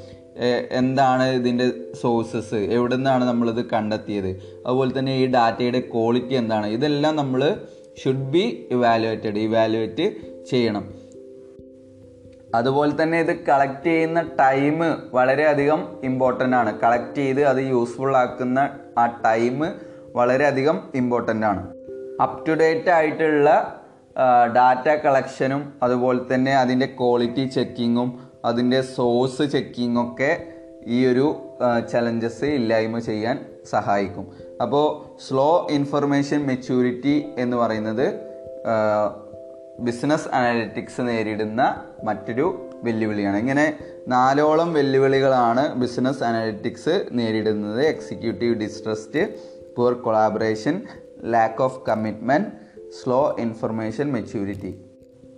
[0.71, 1.67] എന്താണ് ഇതിന്റെ
[2.01, 4.29] സോഴ്സസ് എവിടെ നിന്നാണ് നമ്മളിത് കണ്ടെത്തിയത്?
[4.65, 6.67] അതുപോലെ തന്നെ ഈ ഡാറ്റയുടെ ക്വാളിറ്റി എന്താണ്?
[6.67, 7.41] ഇതെല്ലാം നമ്മൾ
[8.03, 10.05] ഷുഡ് ബി ഇവാലുവേറ്റഡ് ഇവാലുവേറ്റ്
[10.49, 10.85] ചെയ്യണം.
[12.55, 14.79] അതുപോലെ തന്നെ ഇത് കളക്ട് ചെയ്യുന്ന ടൈം
[15.13, 16.79] വളരെയധികം ഇമ്പോർട്ടന്റ് ആണ്.
[16.79, 19.65] കളക്ട് ചെയ്ത് അത് യൂസ്ഫുൾ ആക്കുന്ന ആ ടൈം
[20.15, 21.67] വളരെയധികം ഇമ്പോർട്ടന്റ് ആണ്.
[22.23, 23.49] അപ് ടു ഡേറ്റ് ആയിട്ടുള്ള
[24.55, 30.43] ഡാറ്റ കളക്ഷനും അതുപോലെ തന്നെ അതിന്റെ ക്വാളിറ്റി ചെക്കിങ്ങും അതിന്റെ സോഴ്സ് ചെക്കിങ്ങും ഒക്കെ
[30.85, 31.35] ഈ ഒരു
[31.91, 34.31] ചലഞ്ചസ് ഇല്ലായ്മ ചെയ്യാൻ സഹായിക്കും.
[34.61, 38.13] അപ്പോൾ സ്ലോ ഇൻഫർമേഷൻ മെച്യൂരിറ്റി എന്ന് പറയുന്നത്
[39.79, 43.37] ബിസിനസ് അനാലിറ്റിക്സ് നേരിടുന്ന മറ്റൊരു വെല്ലുവിളിയാണ്.
[43.37, 43.77] ഇങ്ങനെ
[44.07, 47.81] നാലോളം വെല്ലുവിളികളാണ് ബിസിനസ് അനലിറ്റിക്സ് നേരിടുന്നത്.
[47.81, 49.37] Executive distrust
[49.77, 50.81] poor collaboration
[51.23, 52.67] lack of commitment
[53.03, 54.75] slow information maturity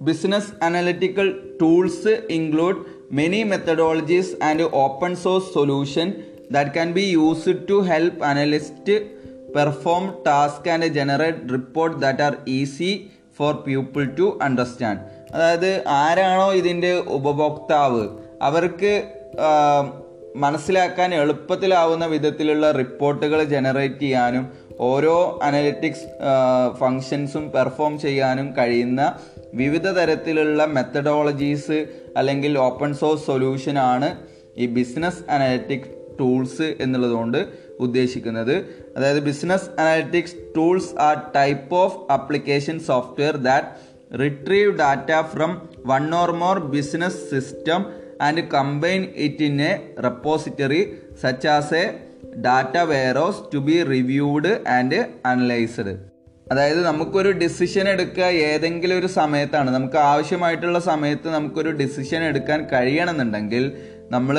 [0.01, 2.77] business analytical tools include
[3.11, 6.13] many methodologies and open source solution
[6.51, 8.95] that can be used to help analyst
[9.55, 14.99] perform task and generate report that are easy for people to understand
[15.33, 18.03] അതായത് ആരാണോ ഇതിന്റെ ഉപഭോക്താവ്
[18.41, 18.93] അവർക്ക്
[20.35, 24.43] മനസ്സിലാക്കാൻ എളുപ്പത്തിലാവുന്ന വിധത്തിലുള്ള റിപ്പോർട്ടുകൾ generate ചെയ്യാനും
[24.79, 26.05] ഓരോ അനലിറ്റിക്സ്
[26.79, 29.01] ഫങ്ഷൻസും പെർഫോം ചെയ്യാനും കഴിയുന്ന
[29.53, 31.79] വിവിധ തരത്തിലുള്ള മെത്തഡോളജീസ്
[32.17, 34.09] അല്ലെങ്കിൽ ഓപ്പൺ സോഴ്സ് സൊല്യൂഷൻ ആണ്
[34.57, 37.47] ഈ ബിസിനസ് അനലിറ്റിക്സ് ടൂൾസ് എന്നുള്ളതുകൊണ്ട്
[37.79, 38.55] ഉദ്ദേശിക്കുന്നത്.
[38.97, 43.67] അതായത് business analytics tools are type of application software that
[44.11, 45.51] retrieve data from
[45.85, 47.81] one or more business system
[48.21, 49.73] and combine it in a
[50.07, 50.81] repository
[51.23, 51.83] such as a
[52.45, 55.93] data warehouse to be reviewed and analysed
[56.51, 59.69] അതായത് നമുക്കൊരു decision എടുക്കുക ഏതെങ്കിലും ഒരു സമയത്താണ്.
[59.71, 63.65] നമുക്ക് ആവശ്യമായിട്ടുള്ള സമയത്ത് നമുക്കൊരു ഡിസിഷൻ എടുക്കാൻ കഴിയണമെന്നുണ്ടെങ്കിൽ
[64.11, 64.37] നമ്മൾ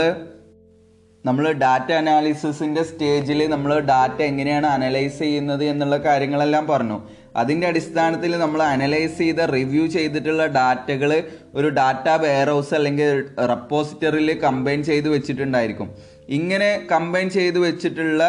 [1.25, 6.99] നമ്മൾ ഡാറ്റ അനാലിസിസിന്റെ സ്റ്റേജിൽ നമ്മൾ ഡാറ്റ എങ്ങനെയാണ് അനലൈസ് ചെയ്യുന്നത് എന്നുള്ള കാര്യങ്ങളെല്ലാം പറഞ്ഞു.
[7.37, 11.23] അതിന്റെ അടിസ്ഥാനത്തിൽ നമ്മൾ അനലൈസ് ചെയ്ത റിവ്യൂ ചെയ്തിട്ടുള്ള ഡാറ്റകൾ
[11.55, 13.11] ഒരു ഡാറ്റ വെയർഹൗസ് അല്ലെങ്കിൽ
[13.53, 15.91] റെപ്പോസിറ്ററിൽ കമ്പൈൻ ചെയ്ത് വെച്ചിട്ടുണ്ടായിരിക്കും.
[16.29, 18.23] ഇങ്ങനെ കമ്പൈൻ ചെയ്ത് വെച്ചിട്ടുള്ള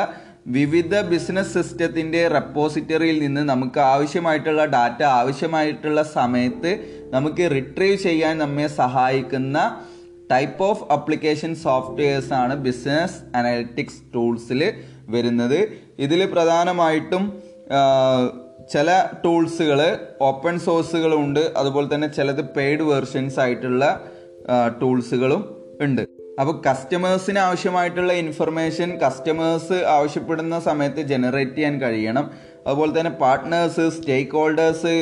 [0.48, 6.72] വിവിധ ബിസിനസ് സിസ്റ്റത്തിന്റെ റെപ്പോസിറ്ററിയിൽ നിന്ന് നമുക്ക് ആവശ്യമായിട്ടുള്ള ഡാറ്റ ആവശ്യമായിട്ടുള്ള സമയത്ത്
[7.12, 9.58] നമുക്ക് റിട്രീവ് ചെയ്യാൻ നമ്മെ സഹായിക്കുന്ന
[10.32, 14.73] ടൈപ്പ് ഓഫ് അപ്ലിക്കേഷൻ സോഫ്റ്റ്വെയർസ് ആണ് ബിസിനസ് അനലിറ്റിക്സ് ടൂൾസിൽ
[15.10, 15.60] വരുന്നത്.
[15.99, 17.23] ഇതിൽ പ്രധാനമായിട്ടും
[18.73, 18.89] ചില
[19.23, 19.79] ടൂൾസുകൾ
[20.29, 23.84] ഓപ്പൺ സോഴ്സുകളുണ്ട് അതുപോലെ തന്നെ ചിലത് പെയ്ഡ് വേർഷൻസ് ആയിട്ടുള്ള
[24.81, 25.41] ടൂൾസുകളും
[25.86, 26.01] ഉണ്ട്.
[26.39, 32.25] അപ്പോൾ കസ്റ്റമേഴ്സിന് ആവശ്യമായിട്ടുള്ള ഇൻഫർമേഷൻ കസ്റ്റമേഴ്സ് ആവശ്യപ്പെടുന്ന സമയത്ത് ജനറേറ്റ് ചെയ്യാൻ കഴിയണം.
[32.67, 33.86] അതുപോലെ തന്നെ partners
[34.38, 34.95] stakeholders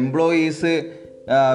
[0.00, 0.72] employees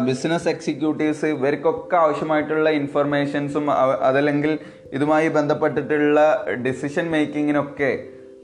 [0.07, 3.67] business executives ഇവർക്കൊക്കെ ആവശ്യമായിട്ടുള്ള ഇൻഫർമേഷൻസും
[4.07, 4.53] അതല്ലെങ്കിൽ
[4.93, 6.21] ഇതുമായി ബന്ധപ്പെട്ടിട്ടുള്ള
[6.65, 7.91] ഡിസിഷൻ മേക്കിങ്ങിനൊക്കെ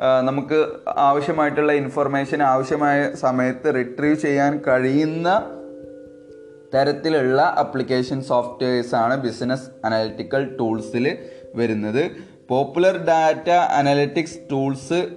[0.02, 5.44] നമുക്ക് ആവശ്യമായിട്ടുള്ള ഇൻഫർമേഷൻ ആവശ്യമായ സമയത്ത് റിട്രീവ് ചെയ്യാൻ കഴിയുന്ന
[6.74, 11.18] തരത്തിലുള്ള അപ്ലിക്കേഷൻ സോഫ്റ്റ്വെയർസ് ആണ് ബിസിനസ് അനലിറ്റിക്കൽ ടൂൾസിൽ
[11.56, 12.12] വരുന്നത്.
[12.50, 15.08] പോപ്പുലർ ഡാറ്റ അനലിറ്റിക്സ് ടൂൾസ്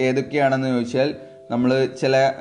[0.00, 1.14] ഏതൊക്കെയാണെന്ന് ചോദിച്ചാൽ
[1.50, 2.32] നമ്മൾ ചില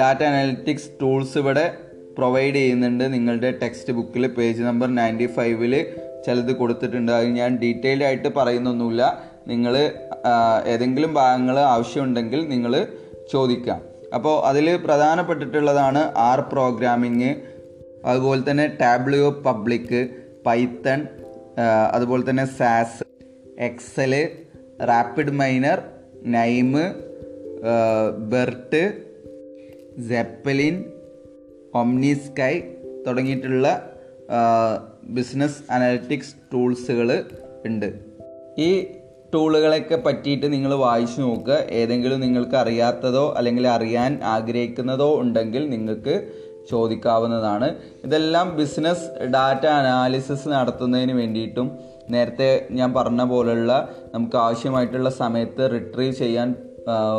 [0.00, 1.74] ഡാറ്റ അനലിറ്റിക്സ് ടൂൾസ് ഇവിടെ
[2.18, 3.12] പ്രൊവൈഡ് ചെയ്യുന്നുണ്ട്.
[3.12, 5.86] നിങ്ങളുടെ ടെക്സ്റ്റ് ബുക്കിൽ പേജ് നമ്പർ നയന്റി ഫൈവിൽ
[6.26, 7.12] ചിലത് കൊടുത്തിട്ടുണ്ട്.
[7.12, 9.29] അത് ഞാൻ ഡീറ്റെയിൽഡ് ആയിട്ട് പറയുന്നൊന്നുമില്ല.
[9.50, 9.74] നിങ്ങൾ
[10.66, 12.72] ഏതെങ്കിലും ഭാഗങ്ങൾ ആവശ്യമുണ്ടെങ്കിൽ നിങ്ങൾ
[13.32, 13.80] ചോദിക്കാം.
[14.14, 17.32] അപ്പോൾ അതിൽ പ്രധാനപ്പെട്ടിട്ടുള്ളതാണ് ആർ പ്രോഗ്രാമിങ്
[18.04, 20.00] അതുപോലെ തന്നെ ടാബ്ലിയോ പബ്ലിക്
[20.46, 21.00] പൈത്തൺ
[21.92, 23.02] അതുപോലെ തന്നെ SAS
[23.58, 24.14] Excel
[25.40, 25.78] RapidMiner
[26.36, 26.84] KNIME
[28.32, 28.82] BIRT
[30.08, 30.76] Zeppelin
[31.74, 32.54] OmniSci
[33.06, 33.66] തുടങ്ങിയിട്ടുള്ള
[35.18, 37.08] ബിസിനസ് അനലിറ്റിക്സ് ടൂൾസുകൾ
[37.66, 37.88] ഉണ്ട്.
[38.58, 38.70] ഈ
[39.34, 41.58] ടൂളുകളൊക്കെ പറ്റിയിട്ട് നിങ്ങൾ വായിച്ചു നോക്കുക.
[41.70, 46.14] ഏതെങ്കിലും നിങ്ങൾക്ക് അറിയാത്തതോ അല്ലെങ്കിൽ അറിയാൻ ആഗ്രഹിക്കുന്നതോ ഉണ്ടെങ്കിൽ നിങ്ങൾക്ക്
[46.70, 47.74] ചോദിക്കാവുന്നതാണ്.
[48.04, 51.78] ഇതെല്ലാം ബിസിനസ് ഡാറ്റ അനാലിസിസ് നടത്തുന്നതിന് വേണ്ടിയിട്ടും
[52.10, 56.54] നേരത്തെ ഞാൻ പറഞ്ഞ പോലുള്ള നമുക്ക് ആവശ്യമായിട്ടുള്ള സമയത്ത് റിട്രീവ് ചെയ്യാൻ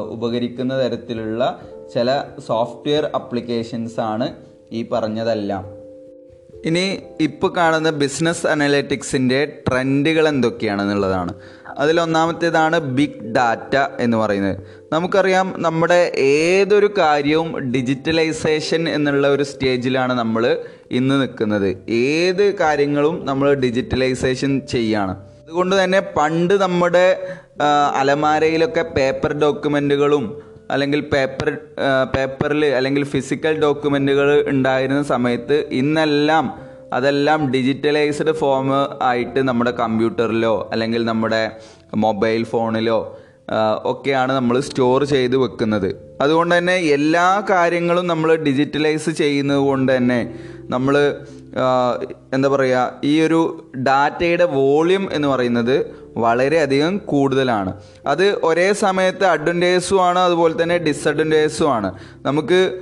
[0.09, 1.59] ഉപകരിക്കുന്ന തരത്തിലുള്ള
[1.93, 4.27] ചില സോഫ്റ്റ്വെയർ അപ്ലിക്കേഷൻസ് ആണ്
[4.71, 5.63] ഈ പറഞ്ഞതെല്ലാം.
[6.65, 11.33] ഇനി ഇപ്പോൾ കാണുന്ന ബിസിനസ് അനലിറ്റിക്സിന്റെ ട്രെൻഡുകൾ എന്തൊക്കെയാണെന്നുള്ളതാണ്.
[11.77, 14.57] അതിലൊന്നാമത്തേതാണ് ബിഗ് ഡാറ്റ എന്ന് പറയുന്നത്.
[14.93, 20.57] നമുക്കറിയാം നമ്മുടെ ഏതൊരു കാര്യവും ഡിജിറ്റലൈസേഷൻ എന്നുള്ള ഒരു സ്റ്റേജിലാണ് നമ്മൾ
[20.91, 21.77] ഇന്ന് നിൽക്കുന്നത്.
[21.89, 25.15] ഏത് കാര്യങ്ങളും നമ്മൾ ഡിജിറ്റലൈസേഷൻ ചെയ്യാണ്.
[25.43, 27.35] അതുകൊണ്ട് തന്നെ പണ്ട് നമ്മുടെ
[27.95, 31.57] അലമാരയിലൊക്കെ പേപ്പർ ഡോക്യുമെന്റുകളും അല്ലെങ്കിൽ പേപ്പർ
[32.15, 38.69] പേപ്പറിൽ അല്ലെങ്കിൽ ഫിസിക്കൽ ഡോക്യുമെന്റുകൾ ഉണ്ടായിരുന്ന സമയത്ത് ഇന്നെല്ലാം അതെല്ലാം ഡിജിറ്റലൈസ്ഡ് ഫോം
[39.01, 41.51] ആയിട്ട് നമ്മുടെ കമ്പ്യൂട്ടറിലോ അല്ലെങ്കിൽ നമ്മുടെ
[41.95, 42.99] മൊബൈൽ ഫോണിലോ
[43.83, 45.87] ഒക്കെയാണ് നമ്മൾ സ്റ്റോർ ചെയ്ത് വെക്കുന്നത്.
[46.21, 50.19] അതുകൊണ്ട് തന്നെ എല്ലാ കാര്യങ്ങളും നമ്മൾ ഡിജിറ്റലൈസ് ചെയ്യുന്നത് കൊണ്ട് തന്നെ
[50.69, 50.95] നമ്മൾ
[52.33, 53.39] എന്താ പറയുക ഈ ഒരു
[53.87, 55.75] ഡാറ്റയുടെ വോളിയം എന്ന് പറയുന്നത്
[56.17, 57.73] വളരെയധികം കൂടുതലാണ്.
[58.07, 61.93] അത് ഒരേ സമയത്ത് അഡ്വന്റേജസും ആണ് അതുപോലെ തന്നെ ഡിസഡ്വന്റേജസും ആണ്.
[62.21, 62.81] നമുക്ക്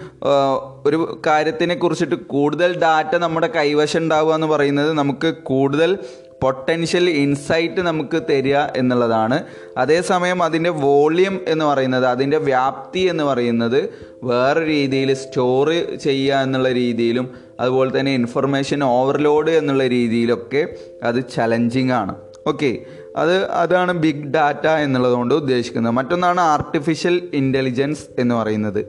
[0.85, 5.97] ഒരു കാര്യത്തിനെ കുറിച്ചിട്ട് കൂടുതൽ ഡാറ്റ നമ്മുടെ കൈവശം ഉണ്ടാവുക എന്ന് പറയുന്നത് നമുക്ക് കൂടുതൽ
[6.43, 9.43] പൊട്ടൻഷ്യൽ ഇൻസൈറ്റ് നമുക്ക് തരിക എന്നുള്ളതാണ്.
[9.77, 13.89] അതേസമയം അതിന്റെ വോളിയം എന്ന് പറയുന്നത് അതിന്റെ വ്യാപ്തി എന്ന് പറയുന്നത്
[14.23, 15.69] വേറെ രീതിയിൽ സ്റ്റോർ
[16.03, 20.67] ചെയ്യുക എന്നുള്ള രീതിയിലും അതുപോലെ തന്നെ ഇൻഫർമേഷൻ ഓവർലോഡ് എന്നുള്ള രീതിയിലൊക്കെ
[21.03, 22.15] അത് ചലഞ്ചിങ് ആണ്.
[22.47, 22.85] ഓക്കെ
[23.19, 25.93] അത് അതാണ് ബിഗ് ഡാറ്റ എന്നുള്ളതുകൊണ്ട് ഉദ്ദേശിക്കുന്നത്.
[25.93, 28.82] മറ്റൊന്നാണ് ആർട്ടിഫിഷ്യൽ ഇന്റലിജൻസ് എന്ന് പറയുന്നത്.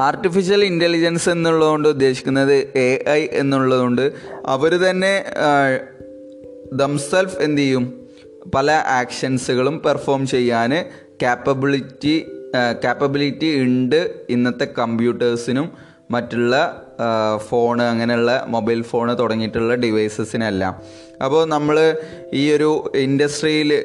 [0.00, 4.12] ആർട്ടിഫിഷ്യൽ ഇന്റലിജൻസ് എന്നുള്ളതുകൊണ്ട് ഉദ്ദേശിക്കുന്നത് എ ഐ എന്നുള്ളതുകൊണ്ട്
[4.46, 5.24] അവർ തന്നെ
[6.72, 7.84] ദംസെൽഫ് എന്ത് ചെയ്യും?
[8.54, 10.72] പല ആക്ഷൻസുകളും പെർഫോം ചെയ്യാൻ
[11.22, 12.14] ക്യാപ്പബിലിറ്റി
[12.82, 14.00] ക്യാപ്പബിലിറ്റി ഉണ്ട്
[14.30, 15.66] ഇന്നത്തെ കമ്പ്യൂട്ടേഴ്സിനും
[16.10, 16.54] മറ്റുള്ള
[17.36, 20.74] ഫോണ് അങ്ങനെയുള്ള മൊബൈൽ ഫോണ് തുടങ്ങിയിട്ടുള്ള ഡിവൈസസിനെല്ലാം.
[21.24, 21.96] അപ്പോൾ നമ്മൾ
[22.32, 23.84] ഈ ഒരു ഇൻഡസ്ട്രിയിൽ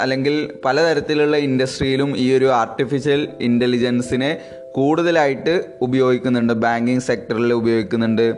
[0.00, 4.40] അല്ലെങ്കിൽ പലതരത്തിലുള്ള ഇൻഡസ്ട്രിയിലും ഈ ഒരു ആർട്ടിഫിഷ്യൽ ഇന്റലിജൻസിനെ
[4.76, 6.52] കൂടുതലായിട്ട് ഉപയോഗിക്കുന്നുണ്ട്.
[6.52, 8.36] ബാങ്കിങ് സെക്ടറിൽ ഉപയോഗിക്കുന്നുണ്ട്.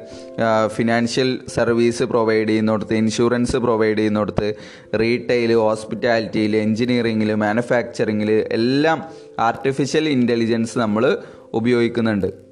[0.67, 4.55] ഫിനാൻഷ്യൽ സർവീസ് പ്രൊവൈഡ് ചെയ്യുന്നിടത്ത് ഇൻഷുറൻസ് പ്രൊവൈഡ് ചെയ്യുന്നിടത്ത്
[5.01, 9.03] റീറ്റെയിൽ ഹോസ്പിറ്റാലിറ്റിയിൽ എൻജിനീയറിങ്ങിൽ മാനുഫാക്ചറിങ്ങിൽ എല്ലാം
[9.39, 11.19] ആർട്ടിഫിഷ്യൽ ഇന്റലിജൻസ് നമ്മൾ
[11.55, 12.46] ഉപയോഗിക്കുന്നുണ്ട്.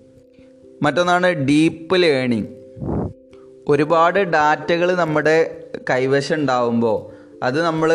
[0.82, 2.48] മറ്റൊന്നാണ് ഡീപ്പ് ലേണിംഗ്
[3.68, 5.56] ഒരുപാട് ഡാറ്റകൾ നമ്മുടെ
[5.90, 7.90] കൈവശം ഉണ്ടാവുമ്പോൾ അത് നമ്മൾ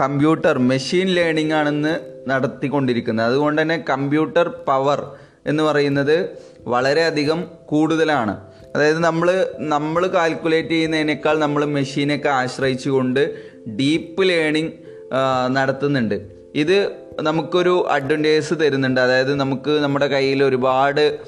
[0.00, 1.94] കമ്പ്യൂട്ടർ മെഷീൻ ലേണിംഗ് ആണെന്ന്
[2.30, 3.26] നടത്തിക്കൊണ്ടിരിക്കുന്നത്.
[3.26, 5.12] അതുകൊണ്ട് തന്നെ കമ്പ്യൂട്ടർ പവർ
[5.46, 6.28] എന്ന് പറയുന്നത്
[6.66, 8.36] വളരെയധികം കൂടുതലാണ്.
[8.74, 13.34] അതായത് നമ്മൾ നമ്മൾ കാൽക്കുലേറ്റ് ചെയ്യുന്നതിനേക്കാൾ നമ്മൾ മെഷീനൊക്കെ ആശ്രയിച്ചുകൊണ്ട്
[13.68, 14.72] ഡീപ്പ് ലേണിംഗ്
[15.48, 16.20] നടത്തുന്നുണ്ട്.
[16.54, 19.00] ഇത് നമുക്കൊരു അഡ്വാന്റേജ് തരുന്നുണ്ട്.
[19.00, 21.18] അതായത് നമുക്ക് നമ്മുടെ കയ്യിൽ ഒരുപാട്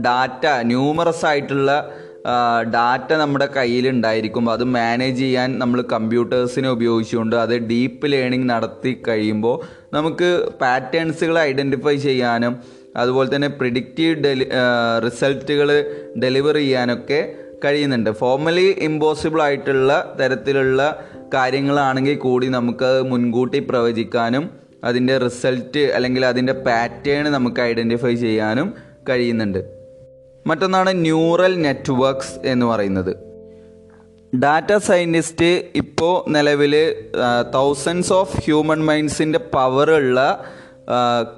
[0.00, 1.92] ഡാറ്റ ന്യൂമറസ് ആയിട്ടുള്ള
[2.70, 10.48] ഡാറ്റ നമ്മുടെ കയ്യിലുണ്ടായിരിക്കും അത് മാനേജ് ചെയ്യാൻ നമ്മൾ കമ്പ്യൂട്ടേഴ്സിനെ ഉപയോഗിച്ചുകൊണ്ട് അത് ഡീപ്പ് ലേണിംഗ് നടത്തി കഴിയുമ്പോൾ നമുക്ക്
[10.60, 12.60] പാറ്റേൺസുകൾ ഐഡന്റിഫൈ ചെയ്യാനും
[12.96, 14.48] അതുപോലെ തന്നെ പ്രിഡിക്റ്റീവ് ഡെലി
[15.04, 15.84] റിസൾട്ടുകൾ
[16.18, 18.10] ഡെലിവർ ചെയ്യാനൊക്കെ കഴിയുന്നുണ്ട്.
[18.10, 20.98] ഫോർമലി ഇമ്പോസിബിൾ ആയിട്ടുള്ള തരത്തിലുള്ള
[21.34, 24.50] കാര്യങ്ങളാണെങ്കിൽ കൂടി നമുക്ക് മുൻകൂട്ടി പ്രവചിക്കാനും
[24.84, 28.74] അതിന്റെ റിസൾട്ട് അല്ലെങ്കിൽ അതിന്റെ പാറ്റേൺ നമുക്ക് ഐഡന്റിഫൈ ചെയ്യാനും
[29.08, 29.60] കഴിയുന്നുണ്ട്.
[30.46, 33.12] മറ്റൊന്നാണ് ന്യൂറൽ നെറ്റ്വർക്ക്സ് എന്ന് പറയുന്നത്.
[34.42, 36.74] ഡാറ്റ സയന്റിസ്റ്റ് ഇപ്പോൾ നിലവിൽ
[37.54, 40.20] തൗസൻഡ്സ് ഓഫ് ഹ്യൂമൻ മൈൻഡ്സിന്റെ പവറുള്ള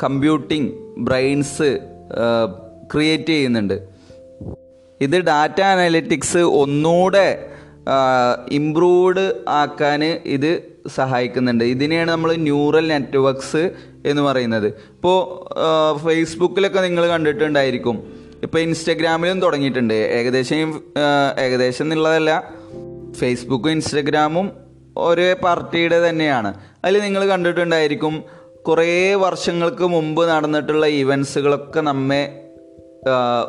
[0.03, 1.69] കമ്പ്യൂട്ടിംഗ് ബ്രെയിൻസ്
[2.93, 3.77] ക്രിയേറ്റ് ചെയ്യുന്നുണ്ട്.
[5.01, 7.29] ഇത് ഡാറ്റ അനലിറ്റിക്സ് ഒന്നുകൂടെ
[8.51, 10.05] ഇംപ്രൂവ്ഡ് ആക്കാൻ
[10.37, 10.51] ഇത്
[10.95, 11.65] സഹായിക്കുന്നുണ്ട്.
[11.65, 13.63] ഇതിനെയാണ് നമ്മൾ ന്യൂറൽ നെറ്റ്വർക്ക്സ്
[14.07, 14.67] എന്ന് പറയുന്നത്.
[14.67, 18.13] ഇപ്പോൾ ഫേസ്ബുക്കിലൊക്കെ നിങ്ങൾ കണ്ടിട്ടുണ്ടായിരിക്കും.
[18.43, 19.95] ഇപ്പോൾ ഇൻസ്റ്റഗ്രാമിലും തുടങ്ങിയിട്ടുണ്ട്.
[19.95, 20.81] ഏകദേശം
[21.41, 22.53] ഏകദേശം എന്നുള്ളതല്ല
[23.13, 24.51] ഫേസ്ബുക്കും ഇൻസ്റ്റഗ്രാമും
[24.97, 26.55] ഒരേ പാർട്ടിയുടെ തന്നെയാണ്.
[26.85, 28.25] അതിൽ നിങ്ങൾ കണ്ടിട്ടുണ്ടായിരിക്കും
[28.69, 32.45] കുറേ വർഷങ്ങൾക്ക് മുമ്പ് നടന്നിട്ടുള്ള ഇവൻസുകളൊക്കെ നമ്മെ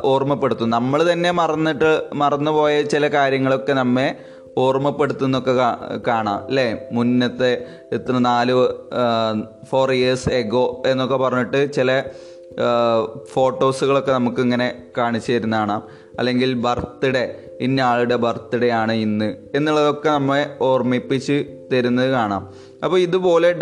[0.04, 0.70] ഓർമ്മപ്പെടുത്തും.
[0.70, 4.16] നമ്മൾ തന്നെ മറന്നിട്ട് മറന്നുപോയ ചില കാര്യങ്ങളൊക്കെ നമ്മെ
[4.58, 5.52] ഓർമ്മപ്പെടുത്തുന്നൊക്കെ
[6.06, 6.88] കാണാം അല്ലേ?
[6.92, 8.52] മുന്നത്തെ എത്ര നാല്
[9.70, 12.02] ഫോർ ഇയേഴ്സ് എഗോ എന്നൊക്കെ പറഞ്ഞിട്ട് ചില
[13.32, 15.82] ഫോട്ടോസുകളൊക്കെ നമുക്ക് ഇങ്ങനെ കാണിച്ചു തരുന്ന കാണാം.
[16.18, 22.48] അല്ലെങ്കിൽ ബർത്ത്ഡേ ഇന്ന ആളുടെ ബർത്ത്ഡേ ആണ് ഇന്ന് എന്നുള്ളതൊക്കെ നമ്മെ ഓർമ്മിപ്പിച്ച് തരുന്നത് കാണാം.
[22.84, 23.52] അപ്പോൾ ഇതുപോലെ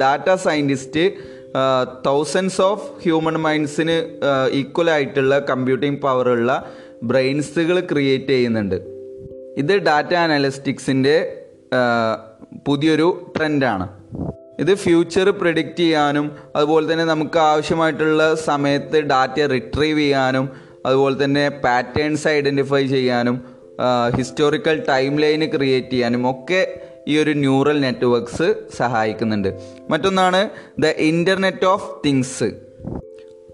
[0.00, 1.12] data scientist
[2.06, 4.18] thousands of human മൈൻഡ്സിന്
[4.52, 6.66] equal ആയിട്ടുള്ള കമ്പ്യൂട്ടിംഗ് പവറുള്ള
[7.02, 8.91] ബ്രെയിൻസുകൾ ക്രിയേറ്റ് ചെയ്യുന്നുണ്ട്.
[9.56, 11.16] ഇത് ഡാറ്റ അനലിസ്റ്റിക്സിന്റെ
[12.66, 13.86] പുതിയൊരു ട്രെൻഡാണ്
[14.60, 20.48] ഇത് ഫ്യൂച്ചർ പ്രിഡിക്റ്റ് ചെയ്യാനും അതുപോലെ തന്നെ നമുക്ക് ആവശ്യമായിട്ടുള്ള സമയത്ത് ഡാറ്റ റിട്രീവ് ചെയ്യാനും
[20.86, 23.44] അതുപോലെ തന്നെ പാറ്റേൺസ് ഐഡന്റിഫൈ ചെയ്യാനും
[24.16, 29.48] ഹിസ്റ്റോറിക്കൽ ടൈം ലൈന് ക്രിയേറ്റ് ചെയ്യാനും ഒക്കെ ഈ ഒരു ന്യൂറൽ നെറ്റ്വർക്ക്സ് സഹായിക്കുന്നുണ്ട്.
[29.90, 32.48] മറ്റൊന്നാണ് the internet of things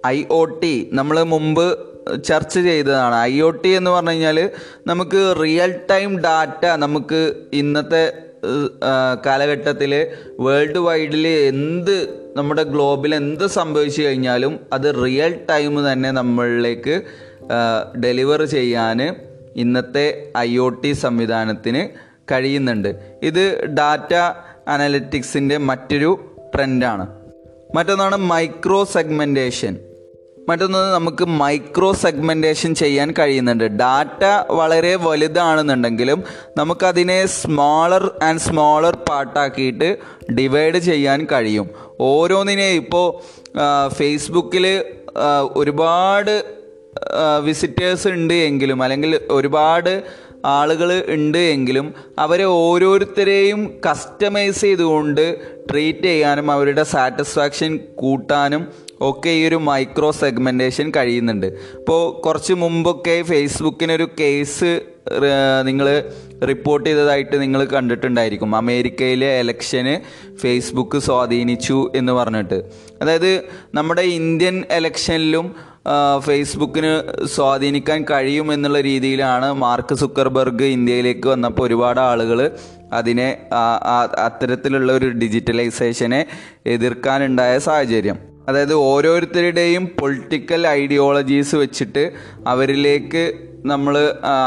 [0.06, 1.66] I O T നമ്മൾ മുമ്പ്
[2.16, 3.14] ചർച്ച ചെയ്തതാണ്.
[3.14, 4.50] ഐ ഒ ടി എന്ന് പറഞ്ഞു കഴിഞ്ഞാൽ
[4.86, 8.12] നമുക്ക് റിയൽ ടൈം ഡാറ്റ നമുക്ക് ഇന്നത്തെ
[9.26, 10.06] കാലഘട്ടത്തിൽ
[10.40, 17.02] വേൾഡ് വൈഡിൽ എന്ത് നമ്മുടെ ഗ്ലോബിൽ എന്ത് സംഭവിച്ചു കഴിഞ്ഞാലും അത് റിയൽ ടൈം തന്നെ നമ്മളിലേക്ക്
[18.04, 19.02] ഡെലിവർ ചെയ്യാൻ
[19.56, 21.88] ഇന്നത്തെ ഐ ഒ ടി സംവിധാനത്തിന്
[22.32, 22.88] കഴിയുന്നുണ്ട്.
[23.22, 24.14] ഇത് ഡാറ്റ
[24.68, 26.10] അനലിറ്റിക്സിന്റെ മറ്റൊരു
[26.54, 27.08] ട്രെൻഡാണ്
[27.74, 29.78] മറ്റൊന്നാണ് മൈക്രോ സെഗ്മെന്റേഷൻ
[30.48, 33.64] മറ്റൊന്ന് നമുക്ക് മൈക്രോ സെഗ്മെന്റേഷൻ ചെയ്യാൻ കഴിയുന്നുണ്ട്.
[33.64, 34.22] ഡാറ്റ
[34.58, 36.20] വളരെ വലുതാണെന്നുണ്ടെങ്കിലും
[36.56, 39.88] നമുക്കതിനെ സ്മോളർ ആൻഡ് സ്മോളർ പാർട്ടാക്കിയിട്ട്
[40.34, 41.68] ഡിവൈഡ് ചെയ്യാൻ കഴിയും.
[42.00, 43.06] ഓരോന്നിനെ ഇപ്പോൾ
[43.98, 44.66] ഫേസ്ബുക്കിൽ
[45.56, 46.34] ഒരുപാട്
[47.44, 49.92] വിസിറ്റേഴ്സ് ഉണ്ട് എങ്കിലും അല്ലെങ്കിൽ ഒരുപാട്
[50.46, 51.86] ആളുകൾ ഉണ്ട് എങ്കിലും
[52.18, 55.24] അവരെ ഓരോരുത്തരെയും കസ്റ്റമൈസ് ചെയ്തുകൊണ്ട്
[55.70, 58.62] ട്രീറ്റ് ചെയ്യാനും അവരുടെ സാറ്റിസ്ഫാക്ഷൻ കൂട്ടാനും
[59.00, 61.46] ഒക്കെ ഈ ഒരു മൈക്രോ സെഗ്മെന്റേഷൻ കഴിയുന്നുണ്ട്.
[61.46, 64.82] ഇപ്പോൾ കുറച്ച് മുമ്പൊക്കെ ഫേസ്ബുക്കിനൊരു കേസ്
[65.62, 66.04] നിങ്ങൾ
[66.48, 68.56] റിപ്പോർട്ട് ചെയ്തതായിട്ട് നിങ്ങൾ കണ്ടിട്ടുണ്ടായിരിക്കും.
[68.56, 69.94] അമേരിക്കയിലെ എലക്ഷന്
[70.38, 72.58] ഫേസ്ബുക്ക് സ്വാധീനിച്ചു എന്ന് പറഞ്ഞിട്ട്.
[73.02, 75.54] അതായത് നമ്മുടെ ഇന്ത്യൻ എലക്ഷനിലും
[76.18, 76.92] ഫേസ്ബുക്കിന്
[77.26, 82.50] സ്വാധീനിക്കാൻ കഴിയും എന്നുള്ള രീതിയിലാണ് മാർക്ക് സുക്കർബർഗ് ഇന്ത്യയിലേക്ക് വന്നപ്പോൾ ഒരുപാട് ആളുകൾ
[82.92, 83.28] അതിനെ
[84.26, 86.26] അത്തരത്തിലുള്ള ഒരു ഡിജിറ്റലൈസേഷനെ
[86.66, 88.37] എതിർക്കാനുണ്ടായ സാഹചര്യം.
[88.48, 92.12] അതായത് ഓരോരുത്തരുടെയും പൊളിറ്റിക്കൽ ഐഡിയോളജീസ് വെച്ചിട്ട്
[92.46, 93.32] അവരിലേക്ക്
[93.66, 93.94] നമ്മൾ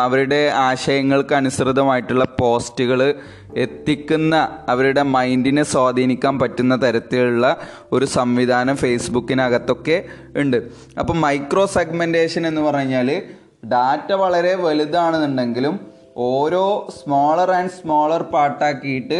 [0.03, 3.13] അവരുടെ ആശയങ്ങൾക്ക് അനുസൃതമായിട്ടുള്ള പോസ്റ്റുകൾ
[3.55, 4.35] എത്തിക്കുന്ന
[4.67, 7.57] അവരുടെ മൈൻഡിനെ സ്വാധീനിക്കാൻ പറ്റുന്ന തരത്തിലുള്ള
[7.91, 10.03] ഒരു സംവിധാനം ഫേസ്ബുക്കിനകത്തൊക്കെ
[10.35, 10.57] ഉണ്ട്.
[10.99, 13.21] അപ്പം മൈക്രോ സെഗ്മെന്റേഷൻ എന്ന് പറഞ്ഞാൽ
[13.65, 15.79] ഡാറ്റ വളരെ വലുതാണെന്നുണ്ടെങ്കിലും
[16.17, 16.63] ഓരോ
[16.99, 19.19] സ്മോളർ ആൻഡ് സ്മോളർ പാർട്ടാക്കിയിട്ട്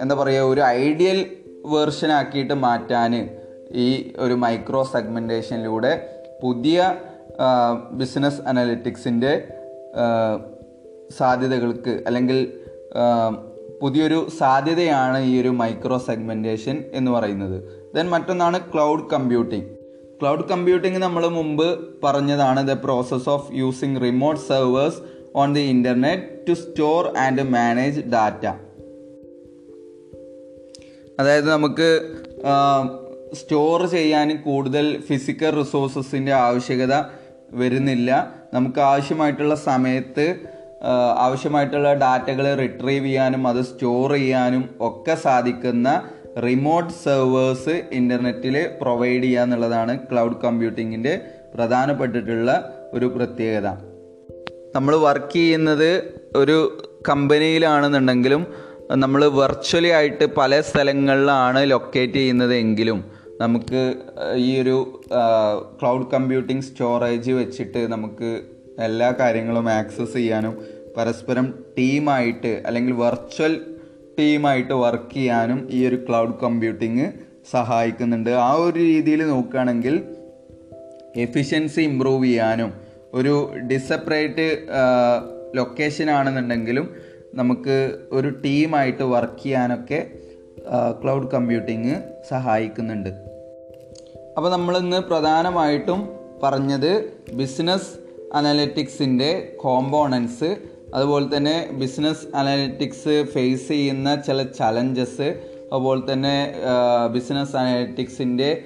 [0.00, 1.26] എന്താ പറയുക ഒരു ഐഡിയൽ
[1.66, 3.12] വേർഷൻ ആക്കിയിട്ട് മാറ്റാൻ
[3.72, 6.94] ഈ ഒരു മൈക്രോ സെഗ്മെന്റേഷനിലൂടെ പുതിയ
[7.92, 9.48] ബിസിനസ് അനലിറ്റിക്സിന്റെ
[11.16, 12.52] സാധ്യതകൾക്ക് അല്ലെങ്കിൽ
[13.82, 17.62] പുതിയൊരു സാധ്യതയാണ് ഈ ഒരു മൈക്രോ സെഗ്മെന്റേഷൻ എന്ന് പറയുന്നത്.
[17.94, 19.64] ദെൻ മറ്റൊന്നാണ് ക്ലൗഡ് കമ്പ്യൂട്ടിംഗ്
[20.22, 24.96] ക്ലൗഡ് കമ്പ്യൂട്ടിംഗ് നമ്മൾ മുമ്പ് പറഞ്ഞതാണ് the process of using remote servers
[25.36, 28.46] on the internet to store and manage data
[31.20, 32.00] അതായത് നമുക്ക്
[33.34, 37.04] സ്റ്റോർ ചെയ്യാൻ കൂടുതൽ ഫിസിക്കൽ റിസോഴ്സസിന്റെ ആവശ്യകത
[37.52, 38.34] വരുന്നില്ല.
[38.54, 40.34] നമുക്ക് ആവശ്യമായിട്ടുള്ള സമയത്ത്
[41.16, 46.02] ആവശ്യമായിട്ടുള്ള ഡാറ്റകൾ റിട്രീവ് ചെയ്യാനും അത് സ്റ്റോർ ചെയ്യാനും ഒക്കെ സാധിക്കുന്ന
[46.42, 51.20] റിമോട്ട് സെർവേഴ്സ് ഇന്റർനെറ്റിൽ പ്രൊവൈഡ് ചെയ്യുക എന്നുള്ളതാണ് ക്ലൗഡ് കമ്പ്യൂട്ടിങ്ങിന്റെ
[51.54, 53.68] പ്രധാനപ്പെട്ടിട്ടുള്ള ഒരു പ്രത്യേകത.
[54.74, 58.46] നമ്മൾ വർക്ക് ചെയ്യുന്നത് ഒരു കമ്പനിയിലാണെന്നുണ്ടെങ്കിലും
[58.96, 63.94] നമ്മൾ വെർച്വലി ആയിട്ട് പല സ്ഥലങ്ങളിലാണ് ലൊക്കേറ്റ് ചെയ്യുന്നത് എങ്കിലും നമുക്ക്
[64.36, 65.02] ഈ ഒരു
[65.80, 68.30] ക്ലൗഡ് കമ്പ്യൂട്ടിംഗ് സ്റ്റോറേജ് വെച്ചിട്ട് നമുക്ക്
[68.78, 70.54] എല്ലാ കാര്യങ്ങളും ആക്സസ് ചെയ്യാനും
[70.96, 73.60] പരസ്പരം ടീമായിട്ട് അല്ലെങ്കിൽ വെർച്വൽ
[74.18, 77.06] ടീമായിട്ട് വർക്ക് ചെയ്യാനും ഈ ഒരു ക്ലൗഡ് കമ്പ്യൂട്ടിങ്
[77.50, 78.30] സഹായിക്കുന്നുണ്ട്.
[78.30, 80.02] ആ ഒരു രീതിയിൽ നോക്കുകയാണെങ്കിൽ
[81.16, 82.72] എഫിഷ്യൻസി ഇമ്പ്രൂവ് ചെയ്യാനും
[83.14, 84.48] ഒരു ഡിസപ്പറേറ്റ്
[85.56, 86.88] ലൊക്കേഷൻ ആണെന്നുണ്ടെങ്കിലും
[87.34, 90.00] നമുക്ക് ഒരു ടീമായിട്ട് വർക്ക് ചെയ്യാനൊക്കെ
[91.02, 91.94] ക്ലൗഡ് കമ്പ്യൂട്ടിങ്
[92.28, 93.29] സഹായിക്കുന്നുണ്ട്.
[94.36, 96.08] അപ്പോൾ നമ്മളിന്ന് പ്രധാനമായിട്ടും
[96.42, 97.90] പറഞ്ഞത് ബിസിനസ്
[98.34, 100.56] അനലറ്റിക്സിന്റെ കോമ്പോണൻസ്
[100.94, 105.40] അതുപോലെ തന്നെ ബിസിനസ് അനലറ്റിക്സ് ഫേസ് ചെയ്യുന്ന ചില ചലഞ്ചസ്
[105.72, 106.54] അതുപോലെ തന്നെ
[107.12, 108.64] ബിസിനസ് അനലറ്റിക്സിന്റെ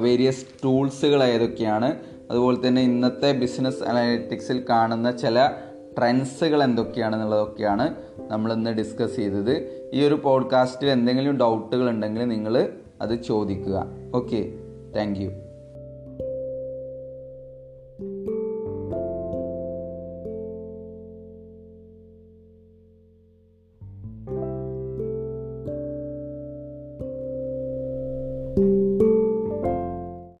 [0.00, 1.96] വേരിയസ് ടൂൾസുകൾ ഏതൊക്കെയാണ്
[2.30, 5.50] അതുപോലെ തന്നെ ഇന്നത്തെ ബിസിനസ് അനലറ്റിക്സിൽ കാണുന്ന ചില
[5.98, 7.94] ട്രെൻഡ്സുകൾ എന്തൊക്കെയാണെന്നുള്ളതൊക്കെയാണ്
[8.28, 9.54] നമ്മളിന്ന് ഡിസ്കസ് ചെയ്തത്.
[9.94, 13.86] ഈ ഒരു പോഡ്കാസ്റ്റിൽ എന്തെങ്കിലും ഡൗട്ടുകൾ ഉണ്ടെങ്കിൽ നിങ്ങൾ അത് ചോദിക്കുക.
[14.14, 14.61] Okay
[14.92, 15.51] thank you